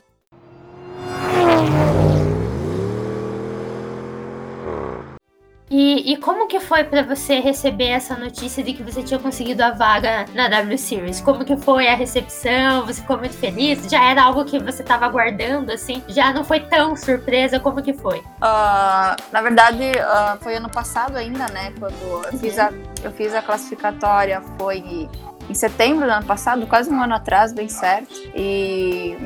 E, 6.06 6.18
como 6.18 6.48
que 6.48 6.60
foi 6.60 6.84
para 6.84 7.02
você 7.02 7.40
receber 7.40 7.90
essa 7.90 8.16
notícia 8.16 8.64
de 8.64 8.74
que 8.74 8.84
você 8.84 9.04
tinha 9.04 9.20
conseguido 9.20 9.64
a 9.64 9.72
vaga 9.72 10.26
na 10.34 10.48
W 10.48 10.78
Series? 10.78 11.22
Como 11.22 11.44
que 11.44 11.58
foi 11.58 11.88
a 11.88 11.96
recepção? 11.96 12.86
Você 12.86 13.02
ficou 13.02 13.18
muito 13.18 13.36
feliz? 13.36 13.90
Já 13.90 14.04
era 14.04 14.24
algo 14.24 14.46
que 14.46 14.60
você 14.60 14.82
estava 14.82 15.06
aguardando, 15.06 15.72
assim? 15.72 16.04
Já 16.08 16.34
não 16.34 16.44
foi 16.44 16.60
tão 16.62 16.96
surpresa? 16.96 17.60
Como 17.60 17.82
que 17.82 17.94
foi? 17.94 18.20
Uh, 18.20 19.16
na 19.32 19.42
verdade, 19.42 19.84
uh, 19.84 20.38
foi 20.42 20.56
ano 20.56 20.70
passado 20.70 21.18
ainda, 21.18 21.48
né? 21.50 21.74
Quando 21.78 22.26
eu 22.32 22.38
fiz 22.38 22.58
a, 22.58 22.72
eu 23.04 23.12
fiz 23.12 23.34
a 23.34 23.42
classificatória, 23.42 24.42
foi 24.58 25.10
em 25.50 25.54
setembro 25.54 26.06
do 26.06 26.12
ano 26.12 26.26
passado, 26.26 26.68
quase 26.68 26.90
um 26.90 27.02
ano 27.02 27.16
atrás, 27.16 27.52
bem 27.52 27.68
certo. 27.68 28.14
E, 28.36 29.18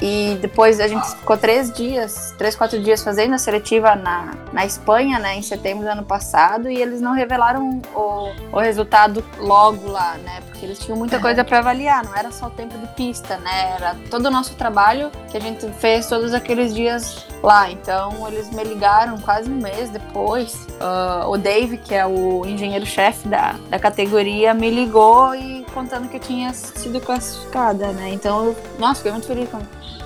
E 0.00 0.38
depois 0.40 0.78
a 0.80 0.88
gente 0.88 1.06
ficou 1.08 1.36
três 1.36 1.72
dias, 1.72 2.34
três, 2.36 2.54
quatro 2.54 2.78
dias 2.80 3.02
fazendo 3.02 3.34
a 3.34 3.38
seletiva 3.38 3.94
na, 3.96 4.34
na 4.52 4.64
Espanha, 4.64 5.18
né, 5.18 5.36
em 5.36 5.42
setembro 5.42 5.84
do 5.84 5.90
ano 5.90 6.04
passado, 6.04 6.70
e 6.70 6.80
eles 6.80 7.00
não 7.00 7.12
revelaram 7.12 7.80
o, 7.94 8.32
o 8.52 8.58
resultado 8.58 9.24
logo 9.38 9.90
lá, 9.90 10.16
né, 10.18 10.40
porque 10.46 10.64
eles 10.64 10.78
tinham 10.78 10.96
muita 10.96 11.18
coisa 11.18 11.44
para 11.44 11.58
avaliar, 11.58 12.04
não 12.04 12.14
era 12.14 12.30
só 12.30 12.46
o 12.46 12.50
tempo 12.50 12.76
de 12.78 12.86
pista, 12.88 13.36
né, 13.38 13.74
era 13.76 13.96
todo 14.10 14.26
o 14.26 14.30
nosso 14.30 14.54
trabalho 14.54 15.10
que 15.30 15.36
a 15.36 15.40
gente 15.40 15.66
fez 15.80 16.08
todos 16.08 16.32
aqueles 16.34 16.74
dias 16.74 17.26
lá. 17.42 17.70
Então 17.70 18.26
eles 18.28 18.50
me 18.50 18.62
ligaram 18.64 19.18
quase 19.18 19.50
um 19.50 19.56
mês 19.56 19.90
depois. 19.90 20.66
Uh, 20.80 21.28
o 21.28 21.38
Dave, 21.38 21.78
que 21.78 21.94
é 21.94 22.06
o 22.06 22.44
engenheiro-chefe 22.46 23.28
da, 23.28 23.54
da 23.68 23.78
categoria, 23.78 24.52
me 24.52 24.70
ligou 24.70 25.34
e 25.34 25.55
contando 25.76 26.08
que 26.08 26.16
eu 26.16 26.20
tinha 26.20 26.54
sido 26.54 26.98
classificada, 27.02 27.92
né? 27.92 28.08
Então, 28.08 28.46
eu, 28.46 28.56
nossa, 28.78 28.96
fiquei 28.96 29.12
muito 29.12 29.26
feliz 29.26 29.48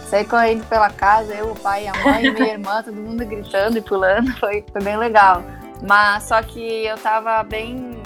Saí 0.09 0.25
correndo 0.25 0.67
pela 0.67 0.91
casa, 0.91 1.33
eu, 1.33 1.53
o 1.53 1.55
pai, 1.55 1.87
a 1.87 1.93
mãe, 2.03 2.33
minha 2.33 2.51
irmã, 2.59 2.83
todo 2.83 2.97
mundo 2.97 3.25
gritando 3.25 3.79
e 3.79 3.81
pulando, 3.81 4.37
foi, 4.41 4.65
foi 4.73 4.83
bem 4.83 4.97
legal. 4.97 5.45
Mas 5.87 6.25
só 6.25 6.43
que 6.43 6.85
eu 6.85 6.99
tava 6.99 7.41
bem. 7.45 8.03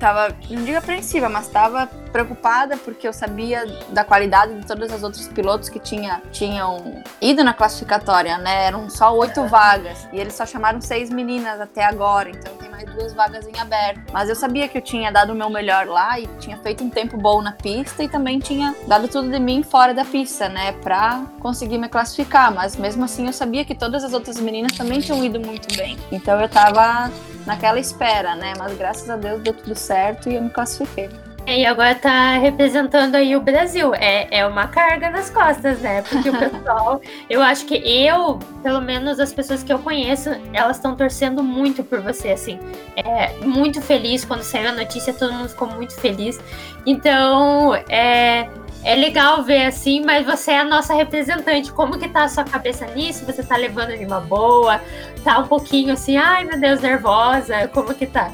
Tava, 0.00 0.34
não 0.50 0.64
digo 0.64 0.78
apreensiva, 0.78 1.28
mas 1.28 1.46
tava 1.46 1.88
preocupada 2.14 2.76
porque 2.76 3.08
eu 3.08 3.12
sabia 3.12 3.66
da 3.88 4.04
qualidade 4.04 4.54
de 4.60 4.64
todas 4.64 4.92
as 4.92 5.02
outros 5.02 5.26
pilotos 5.26 5.68
que 5.68 5.80
tinha, 5.80 6.22
tinham 6.30 7.02
ido 7.20 7.42
na 7.42 7.52
classificatória, 7.52 8.38
né? 8.38 8.66
Eram 8.66 8.88
só 8.88 9.12
oito 9.16 9.44
vagas 9.48 10.06
e 10.12 10.20
eles 10.20 10.32
só 10.32 10.46
chamaram 10.46 10.80
seis 10.80 11.10
meninas 11.10 11.60
até 11.60 11.84
agora, 11.84 12.30
então 12.30 12.54
tem 12.54 12.70
mais 12.70 12.88
duas 12.94 13.12
vagas 13.12 13.48
em 13.48 13.58
aberto. 13.58 14.12
Mas 14.12 14.28
eu 14.28 14.36
sabia 14.36 14.68
que 14.68 14.78
eu 14.78 14.82
tinha 14.82 15.10
dado 15.10 15.32
o 15.32 15.34
meu 15.34 15.50
melhor 15.50 15.88
lá 15.88 16.20
e 16.20 16.28
tinha 16.38 16.56
feito 16.58 16.84
um 16.84 16.88
tempo 16.88 17.16
bom 17.16 17.42
na 17.42 17.50
pista 17.50 18.04
e 18.04 18.08
também 18.08 18.38
tinha 18.38 18.76
dado 18.86 19.08
tudo 19.08 19.28
de 19.28 19.40
mim 19.40 19.64
fora 19.64 19.92
da 19.92 20.04
pista, 20.04 20.48
né? 20.48 20.70
Pra 20.84 21.20
conseguir 21.40 21.78
me 21.78 21.88
classificar. 21.88 22.54
Mas 22.54 22.76
mesmo 22.76 23.04
assim 23.04 23.26
eu 23.26 23.32
sabia 23.32 23.64
que 23.64 23.74
todas 23.74 24.04
as 24.04 24.12
outras 24.12 24.38
meninas 24.38 24.76
também 24.76 25.00
tinham 25.00 25.24
ido 25.24 25.40
muito 25.40 25.76
bem. 25.76 25.98
Então 26.12 26.40
eu 26.40 26.48
tava 26.48 27.10
naquela 27.44 27.80
espera, 27.80 28.36
né? 28.36 28.52
Mas 28.56 28.72
graças 28.78 29.10
a 29.10 29.16
Deus 29.16 29.42
deu 29.42 29.52
tudo 29.52 29.74
certo 29.74 30.30
e 30.30 30.36
eu 30.36 30.42
me 30.42 30.50
classifiquei. 30.50 31.10
E 31.46 31.66
agora 31.66 31.94
tá 31.94 32.38
representando 32.38 33.16
aí 33.16 33.36
o 33.36 33.40
Brasil. 33.40 33.94
É, 33.94 34.26
é 34.30 34.46
uma 34.46 34.66
carga 34.66 35.10
nas 35.10 35.28
costas, 35.28 35.78
né? 35.80 36.00
Porque 36.02 36.30
o 36.30 36.38
pessoal, 36.38 37.00
eu 37.28 37.42
acho 37.42 37.66
que 37.66 37.74
eu, 37.74 38.38
pelo 38.62 38.80
menos 38.80 39.20
as 39.20 39.32
pessoas 39.32 39.62
que 39.62 39.70
eu 39.70 39.78
conheço, 39.78 40.30
elas 40.54 40.76
estão 40.76 40.96
torcendo 40.96 41.42
muito 41.42 41.84
por 41.84 42.00
você, 42.00 42.30
assim. 42.30 42.58
É 42.96 43.34
muito 43.44 43.82
feliz 43.82 44.24
quando 44.24 44.42
saiu 44.42 44.70
a 44.70 44.72
notícia, 44.72 45.12
todo 45.12 45.34
mundo 45.34 45.50
ficou 45.50 45.68
muito 45.68 45.94
feliz. 46.00 46.40
Então, 46.86 47.74
é, 47.90 48.48
é 48.82 48.94
legal 48.94 49.42
ver 49.42 49.66
assim, 49.66 50.02
mas 50.02 50.24
você 50.24 50.52
é 50.52 50.60
a 50.60 50.64
nossa 50.64 50.94
representante. 50.94 51.70
Como 51.70 51.98
que 51.98 52.08
tá 52.08 52.24
a 52.24 52.28
sua 52.28 52.44
cabeça 52.44 52.86
nisso? 52.86 53.26
Você 53.26 53.42
tá 53.42 53.56
levando 53.56 53.96
de 53.98 54.06
uma 54.06 54.20
boa? 54.20 54.80
Tá 55.22 55.40
um 55.40 55.46
pouquinho 55.46 55.92
assim, 55.92 56.16
ai 56.16 56.44
meu 56.44 56.58
Deus, 56.58 56.80
nervosa? 56.80 57.68
Como 57.68 57.94
que 57.94 58.06
tá? 58.06 58.32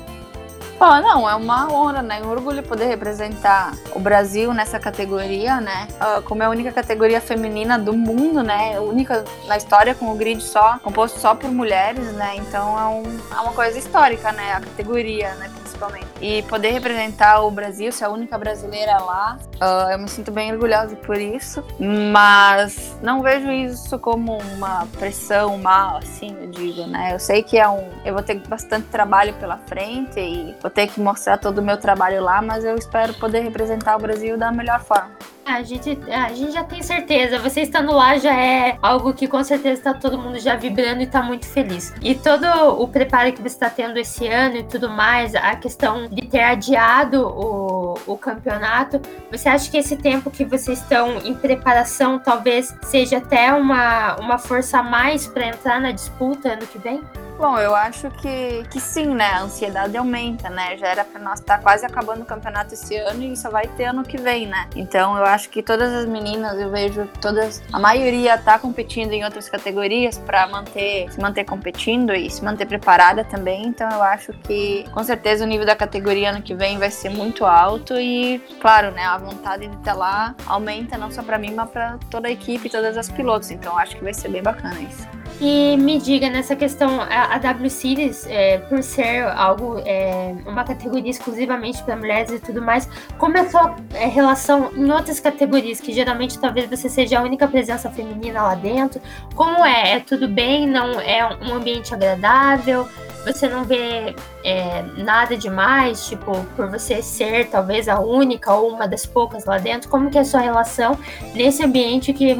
Oh, 0.83 0.99
não, 0.99 1.29
é 1.29 1.35
uma 1.35 1.71
honra, 1.71 2.01
né? 2.01 2.23
Um 2.23 2.31
orgulho 2.31 2.63
poder 2.63 2.87
representar 2.87 3.75
o 3.95 4.01
Brasil 4.01 4.55
nessa 4.55 4.81
categoria, 4.81 5.61
né? 5.61 5.87
Uh, 6.01 6.23
como 6.23 6.43
é 6.43 6.47
a 6.47 6.49
única 6.49 6.73
categoria 6.73 7.21
feminina 7.21 7.79
do 7.79 7.93
mundo, 7.93 8.43
né? 8.43 8.81
Única 8.81 9.23
na 9.47 9.59
história 9.59 9.95
com 9.95 10.11
o 10.11 10.15
grid 10.15 10.43
só, 10.43 10.79
composto 10.79 11.21
só 11.21 11.35
por 11.35 11.51
mulheres, 11.51 12.11
né? 12.15 12.37
Então 12.37 12.79
é, 12.79 12.87
um, 12.87 13.03
é 13.31 13.41
uma 13.43 13.53
coisa 13.53 13.79
histórica, 13.79 14.33
né? 14.33 14.55
A 14.55 14.61
categoria, 14.61 15.35
né? 15.35 15.51
Principalmente. 15.55 16.07
E 16.19 16.43
poder 16.45 16.71
representar 16.71 17.43
o 17.43 17.51
Brasil, 17.51 17.93
ser 17.93 18.07
a 18.07 18.09
única 18.09 18.39
brasileira 18.39 18.99
lá, 19.01 19.37
uh, 19.61 19.91
eu 19.91 19.99
me 19.99 20.09
sinto 20.09 20.31
bem 20.31 20.53
orgulhosa 20.53 20.97
por 20.97 21.19
isso. 21.19 21.63
Mas 21.79 22.97
não 23.03 23.23
vejo 23.23 23.51
isso 23.51 23.99
como 23.99 24.39
uma 24.57 24.87
pressão 24.99 25.59
mal, 25.59 25.99
assim, 25.99 26.37
eu 26.41 26.51
digo, 26.51 26.87
né? 26.87 27.15
Eu 27.15 27.19
sei 27.19 27.43
que 27.43 27.59
é 27.59 27.69
um. 27.69 27.89
Eu 28.05 28.15
vou 28.15 28.23
ter 28.23 28.41
bastante 28.49 28.87
trabalho 28.89 29.35
pela 29.35 29.59
frente 29.59 30.19
e 30.19 30.55
vou 30.61 30.71
ter 30.71 30.87
que 30.87 31.01
mostrar 31.01 31.39
todo 31.39 31.59
o 31.59 31.63
meu 31.63 31.77
trabalho 31.77 32.23
lá, 32.23 32.41
mas 32.43 32.65
eu 32.65 32.77
espero 32.77 33.15
poder 33.15 33.41
representar 33.41 33.97
o 33.97 34.01
Brasil 34.01 34.37
da 34.37 34.51
melhor 34.51 34.81
forma. 34.81 35.11
A 35.45 35.63
gente, 35.63 35.99
a 36.09 36.33
gente 36.33 36.53
já 36.53 36.63
tem 36.63 36.83
certeza. 36.83 37.39
Você 37.41 37.63
estando 37.63 37.93
lá 37.93 38.17
já 38.19 38.33
é 38.33 38.79
algo 38.81 39.13
que 39.13 39.27
com 39.27 39.43
certeza 39.43 39.75
está 39.75 39.95
todo 39.95 40.17
mundo 40.17 40.39
já 40.39 40.55
vibrando 40.55 41.01
e 41.01 41.05
está 41.05 41.23
muito 41.23 41.47
feliz. 41.47 41.93
E 42.01 42.15
todo 42.15 42.45
o 42.81 42.87
preparo 42.87 43.33
que 43.33 43.43
você 43.43 43.49
está 43.49 43.69
tendo 43.69 43.99
esse 43.99 44.29
ano 44.29 44.59
e 44.59 44.63
tudo 44.63 44.89
mais, 44.89 45.35
a 45.35 45.57
questão 45.57 46.09
de 46.09 46.29
ter 46.29 46.43
adiado 46.43 47.27
o, 47.27 47.80
o 48.07 48.17
campeonato, 48.17 49.01
você 49.31 49.49
acha 49.49 49.71
que 49.71 49.77
esse 49.77 49.97
tempo 49.97 50.31
que 50.31 50.45
vocês 50.45 50.81
estão 50.81 51.19
em 51.19 51.35
preparação 51.35 52.19
talvez 52.19 52.75
seja 52.83 53.19
até 53.19 53.53
uma, 53.53 54.17
uma 54.17 54.39
força 54.39 54.79
a 54.79 54.83
mais 54.83 55.27
para 55.27 55.47
entrar 55.47 55.81
na 55.81 55.93
disputa 55.93 56.53
ano 56.53 56.67
que 56.67 56.79
vem? 56.79 57.01
Bom, 57.41 57.59
eu 57.59 57.75
acho 57.75 58.11
que, 58.11 58.65
que 58.71 58.79
sim, 58.79 59.15
né? 59.15 59.25
A 59.25 59.41
ansiedade 59.41 59.97
aumenta, 59.97 60.51
né? 60.51 60.77
Já 60.77 60.89
era 60.89 61.05
para 61.07 61.19
nós 61.19 61.41
estar 61.41 61.57
tá 61.57 61.63
quase 61.63 61.87
acabando 61.87 62.21
o 62.21 62.27
campeonato 62.27 62.75
esse 62.75 62.95
ano 62.97 63.25
e 63.25 63.35
só 63.35 63.49
vai 63.49 63.67
ter 63.67 63.85
ano 63.85 64.03
que 64.05 64.19
vem, 64.19 64.47
né? 64.47 64.69
Então 64.77 65.17
eu 65.17 65.25
acho 65.25 65.49
que 65.49 65.63
todas 65.63 65.91
as 65.91 66.05
meninas, 66.05 66.61
eu 66.61 66.71
vejo 66.71 67.09
todas, 67.19 67.63
a 67.73 67.79
maioria 67.79 68.37
tá 68.37 68.59
competindo 68.59 69.13
em 69.13 69.25
outras 69.25 69.49
categorias 69.49 70.19
para 70.19 70.47
manter, 70.49 71.11
se 71.11 71.19
manter 71.19 71.45
competindo 71.45 72.15
e 72.15 72.29
se 72.29 72.45
manter 72.45 72.67
preparada 72.67 73.25
também. 73.25 73.69
Então 73.69 73.89
eu 73.89 74.03
acho 74.03 74.35
que 74.35 74.85
com 74.93 75.03
certeza 75.03 75.43
o 75.43 75.47
nível 75.47 75.65
da 75.65 75.75
categoria 75.75 76.33
ano 76.33 76.43
que 76.43 76.55
vem 76.55 76.79
vai 76.79 76.91
ser 76.91 77.09
muito 77.09 77.47
alto 77.47 77.99
e, 77.99 78.39
claro, 78.61 78.91
né? 78.91 79.07
A 79.07 79.17
vontade 79.17 79.67
de 79.67 79.77
estar 79.77 79.95
lá 79.95 80.35
aumenta 80.47 80.99
não 80.99 81.11
só 81.11 81.23
para 81.23 81.39
mim, 81.39 81.55
mas 81.55 81.71
para 81.71 81.97
toda 82.11 82.29
a 82.29 82.31
equipe, 82.31 82.69
todas 82.69 82.99
as 82.99 83.09
pilotos. 83.09 83.51
Então 83.51 83.73
eu 83.73 83.79
acho 83.79 83.97
que 83.97 84.05
vai 84.05 84.13
ser 84.13 84.29
bem 84.29 84.43
bacana 84.43 84.79
isso. 84.83 85.20
E 85.41 85.75
me 85.79 85.99
diga 85.99 86.29
nessa 86.29 86.55
questão, 86.55 87.01
a, 87.01 87.35
a 87.35 87.39
W 87.39 87.71
Series, 87.71 88.27
é, 88.29 88.59
por 88.59 88.83
ser 88.83 89.23
algo, 89.23 89.81
é, 89.87 90.35
uma 90.45 90.65
categoria 90.65 91.11
exclusivamente 91.11 91.83
para 91.83 91.97
mulheres 91.97 92.31
e 92.31 92.39
tudo 92.39 92.61
mais, 92.61 92.87
como 93.17 93.39
é 93.39 93.41
a 93.41 93.49
sua 93.49 93.75
é, 93.95 94.07
relação 94.07 94.71
em 94.77 94.91
outras 94.93 95.19
categorias, 95.19 95.81
que 95.81 95.95
geralmente 95.95 96.39
talvez 96.39 96.69
você 96.69 96.91
seja 96.91 97.19
a 97.19 97.23
única 97.23 97.49
presença 97.49 97.89
feminina 97.91 98.43
lá 98.43 98.55
dentro? 98.55 99.01
Como 99.35 99.65
é? 99.65 99.93
É 99.97 100.01
tudo 100.01 100.29
bem? 100.29 100.67
Não 100.67 101.01
é 101.01 101.27
um 101.43 101.55
ambiente 101.55 101.95
agradável? 101.95 102.87
Você 103.25 103.49
não 103.49 103.65
vê 103.65 104.15
é, 104.45 104.83
nada 104.99 105.39
demais, 105.39 106.07
tipo, 106.07 106.33
por 106.55 106.69
você 106.69 107.01
ser 107.01 107.49
talvez 107.49 107.89
a 107.89 107.99
única 107.99 108.53
ou 108.53 108.75
uma 108.75 108.87
das 108.87 109.07
poucas 109.07 109.47
lá 109.47 109.57
dentro? 109.57 109.89
Como 109.89 110.11
que 110.11 110.19
é 110.19 110.21
a 110.21 110.25
sua 110.25 110.41
relação 110.41 110.99
nesse 111.35 111.65
ambiente 111.65 112.13
que 112.13 112.37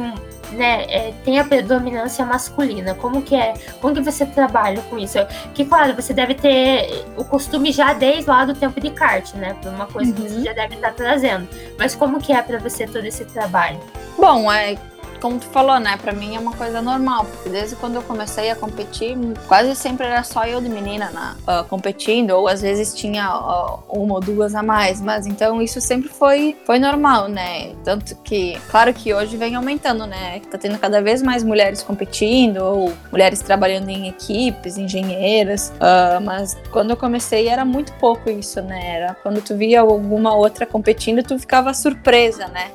né, 0.51 0.85
é, 0.89 1.13
tem 1.23 1.39
a 1.39 1.43
predominância 1.43 2.25
masculina. 2.25 2.93
Como 2.95 3.21
que 3.21 3.35
é? 3.35 3.53
Como 3.79 3.93
que 3.93 4.01
você 4.01 4.25
trabalha 4.25 4.81
com 4.83 4.97
isso? 4.97 5.17
Que 5.53 5.65
claro, 5.65 5.95
você 5.95 6.13
deve 6.13 6.35
ter 6.35 7.05
o 7.17 7.23
costume 7.23 7.71
já 7.71 7.93
desde 7.93 8.29
lá 8.29 8.45
do 8.45 8.53
tempo 8.53 8.79
de 8.79 8.89
kart, 8.91 9.33
né? 9.35 9.55
Por 9.61 9.71
uma 9.71 9.87
coisa 9.87 10.11
uhum. 10.11 10.17
que 10.17 10.29
você 10.29 10.35
uhum. 10.35 10.43
já 10.43 10.53
deve 10.53 10.75
estar 10.75 10.93
trazendo. 10.93 11.47
Mas 11.77 11.95
como 11.95 12.19
que 12.19 12.33
é 12.33 12.41
para 12.41 12.59
você 12.59 12.85
todo 12.85 13.05
esse 13.05 13.25
trabalho? 13.25 13.79
Bom, 14.17 14.51
é 14.51 14.77
como 15.21 15.39
tu 15.39 15.45
falou, 15.45 15.79
né? 15.79 15.97
Pra 16.01 16.11
mim 16.11 16.35
é 16.35 16.39
uma 16.39 16.53
coisa 16.53 16.81
normal, 16.81 17.25
porque 17.25 17.49
desde 17.49 17.75
quando 17.75 17.95
eu 17.95 18.01
comecei 18.01 18.49
a 18.49 18.55
competir, 18.55 19.15
quase 19.47 19.75
sempre 19.75 20.07
era 20.07 20.23
só 20.23 20.45
eu 20.45 20.59
de 20.59 20.67
menina 20.67 21.11
né, 21.11 21.35
uh, 21.43 21.63
competindo, 21.65 22.31
ou 22.31 22.47
às 22.47 22.61
vezes 22.61 22.93
tinha 22.93 23.29
uh, 23.33 23.83
uma 23.87 24.15
ou 24.15 24.19
duas 24.19 24.55
a 24.55 24.63
mais, 24.63 24.99
mas 24.99 25.27
então 25.27 25.61
isso 25.61 25.79
sempre 25.79 26.09
foi, 26.09 26.57
foi 26.65 26.79
normal, 26.79 27.27
né? 27.27 27.73
Tanto 27.83 28.15
que, 28.17 28.59
claro 28.69 28.93
que 28.93 29.13
hoje 29.13 29.37
vem 29.37 29.55
aumentando, 29.55 30.07
né? 30.07 30.41
Tá 30.49 30.57
tendo 30.57 30.77
cada 30.79 31.01
vez 31.01 31.21
mais 31.21 31.43
mulheres 31.43 31.83
competindo, 31.83 32.57
ou 32.57 32.93
mulheres 33.11 33.41
trabalhando 33.41 33.89
em 33.89 34.07
equipes, 34.07 34.77
engenheiras, 34.77 35.71
uh, 35.75 36.19
mas 36.21 36.57
quando 36.71 36.89
eu 36.89 36.97
comecei 36.97 37.47
era 37.47 37.63
muito 37.63 37.93
pouco 37.93 38.29
isso, 38.29 38.61
né? 38.61 38.95
Era 38.95 39.13
quando 39.21 39.41
tu 39.41 39.55
via 39.55 39.81
alguma 39.81 40.33
outra 40.33 40.65
competindo, 40.65 41.21
tu 41.21 41.37
ficava 41.37 41.73
surpresa, 41.73 42.47
né? 42.47 42.71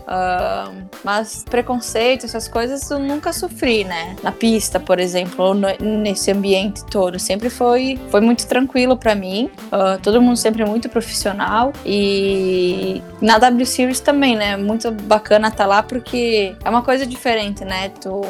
mas 1.03 1.45
preconceito, 1.49 2.29
essas 2.37 2.49
coisas 2.49 2.89
eu 2.91 2.99
nunca 2.99 3.33
sofri, 3.33 3.85
né? 3.85 4.15
Na 4.23 4.31
pista, 4.31 4.79
por 4.79 4.99
exemplo, 4.99 5.45
ou 5.45 5.55
no, 5.55 5.69
nesse 5.81 6.31
ambiente 6.31 6.85
todo. 6.85 7.19
Sempre 7.19 7.49
foi, 7.49 7.99
foi 8.11 8.21
muito 8.21 8.47
tranquilo 8.47 8.97
para 8.97 9.15
mim. 9.15 9.51
Uh, 9.67 10.01
todo 10.03 10.21
mundo 10.21 10.37
sempre 10.37 10.65
muito 10.65 10.89
profissional. 10.89 11.73
E 11.85 13.03
na 13.21 13.39
W 13.39 13.65
Series 13.65 14.01
também, 14.01 14.37
né? 14.37 14.57
Muito 14.57 14.91
bacana 14.91 15.49
estar 15.49 15.65
tá 15.65 15.67
lá 15.67 15.83
porque 15.83 16.55
é 16.63 16.69
uma 16.69 16.83
coisa 16.83 17.07
diferente, 17.07 17.65
né? 17.65 17.89
Tu 17.89 18.23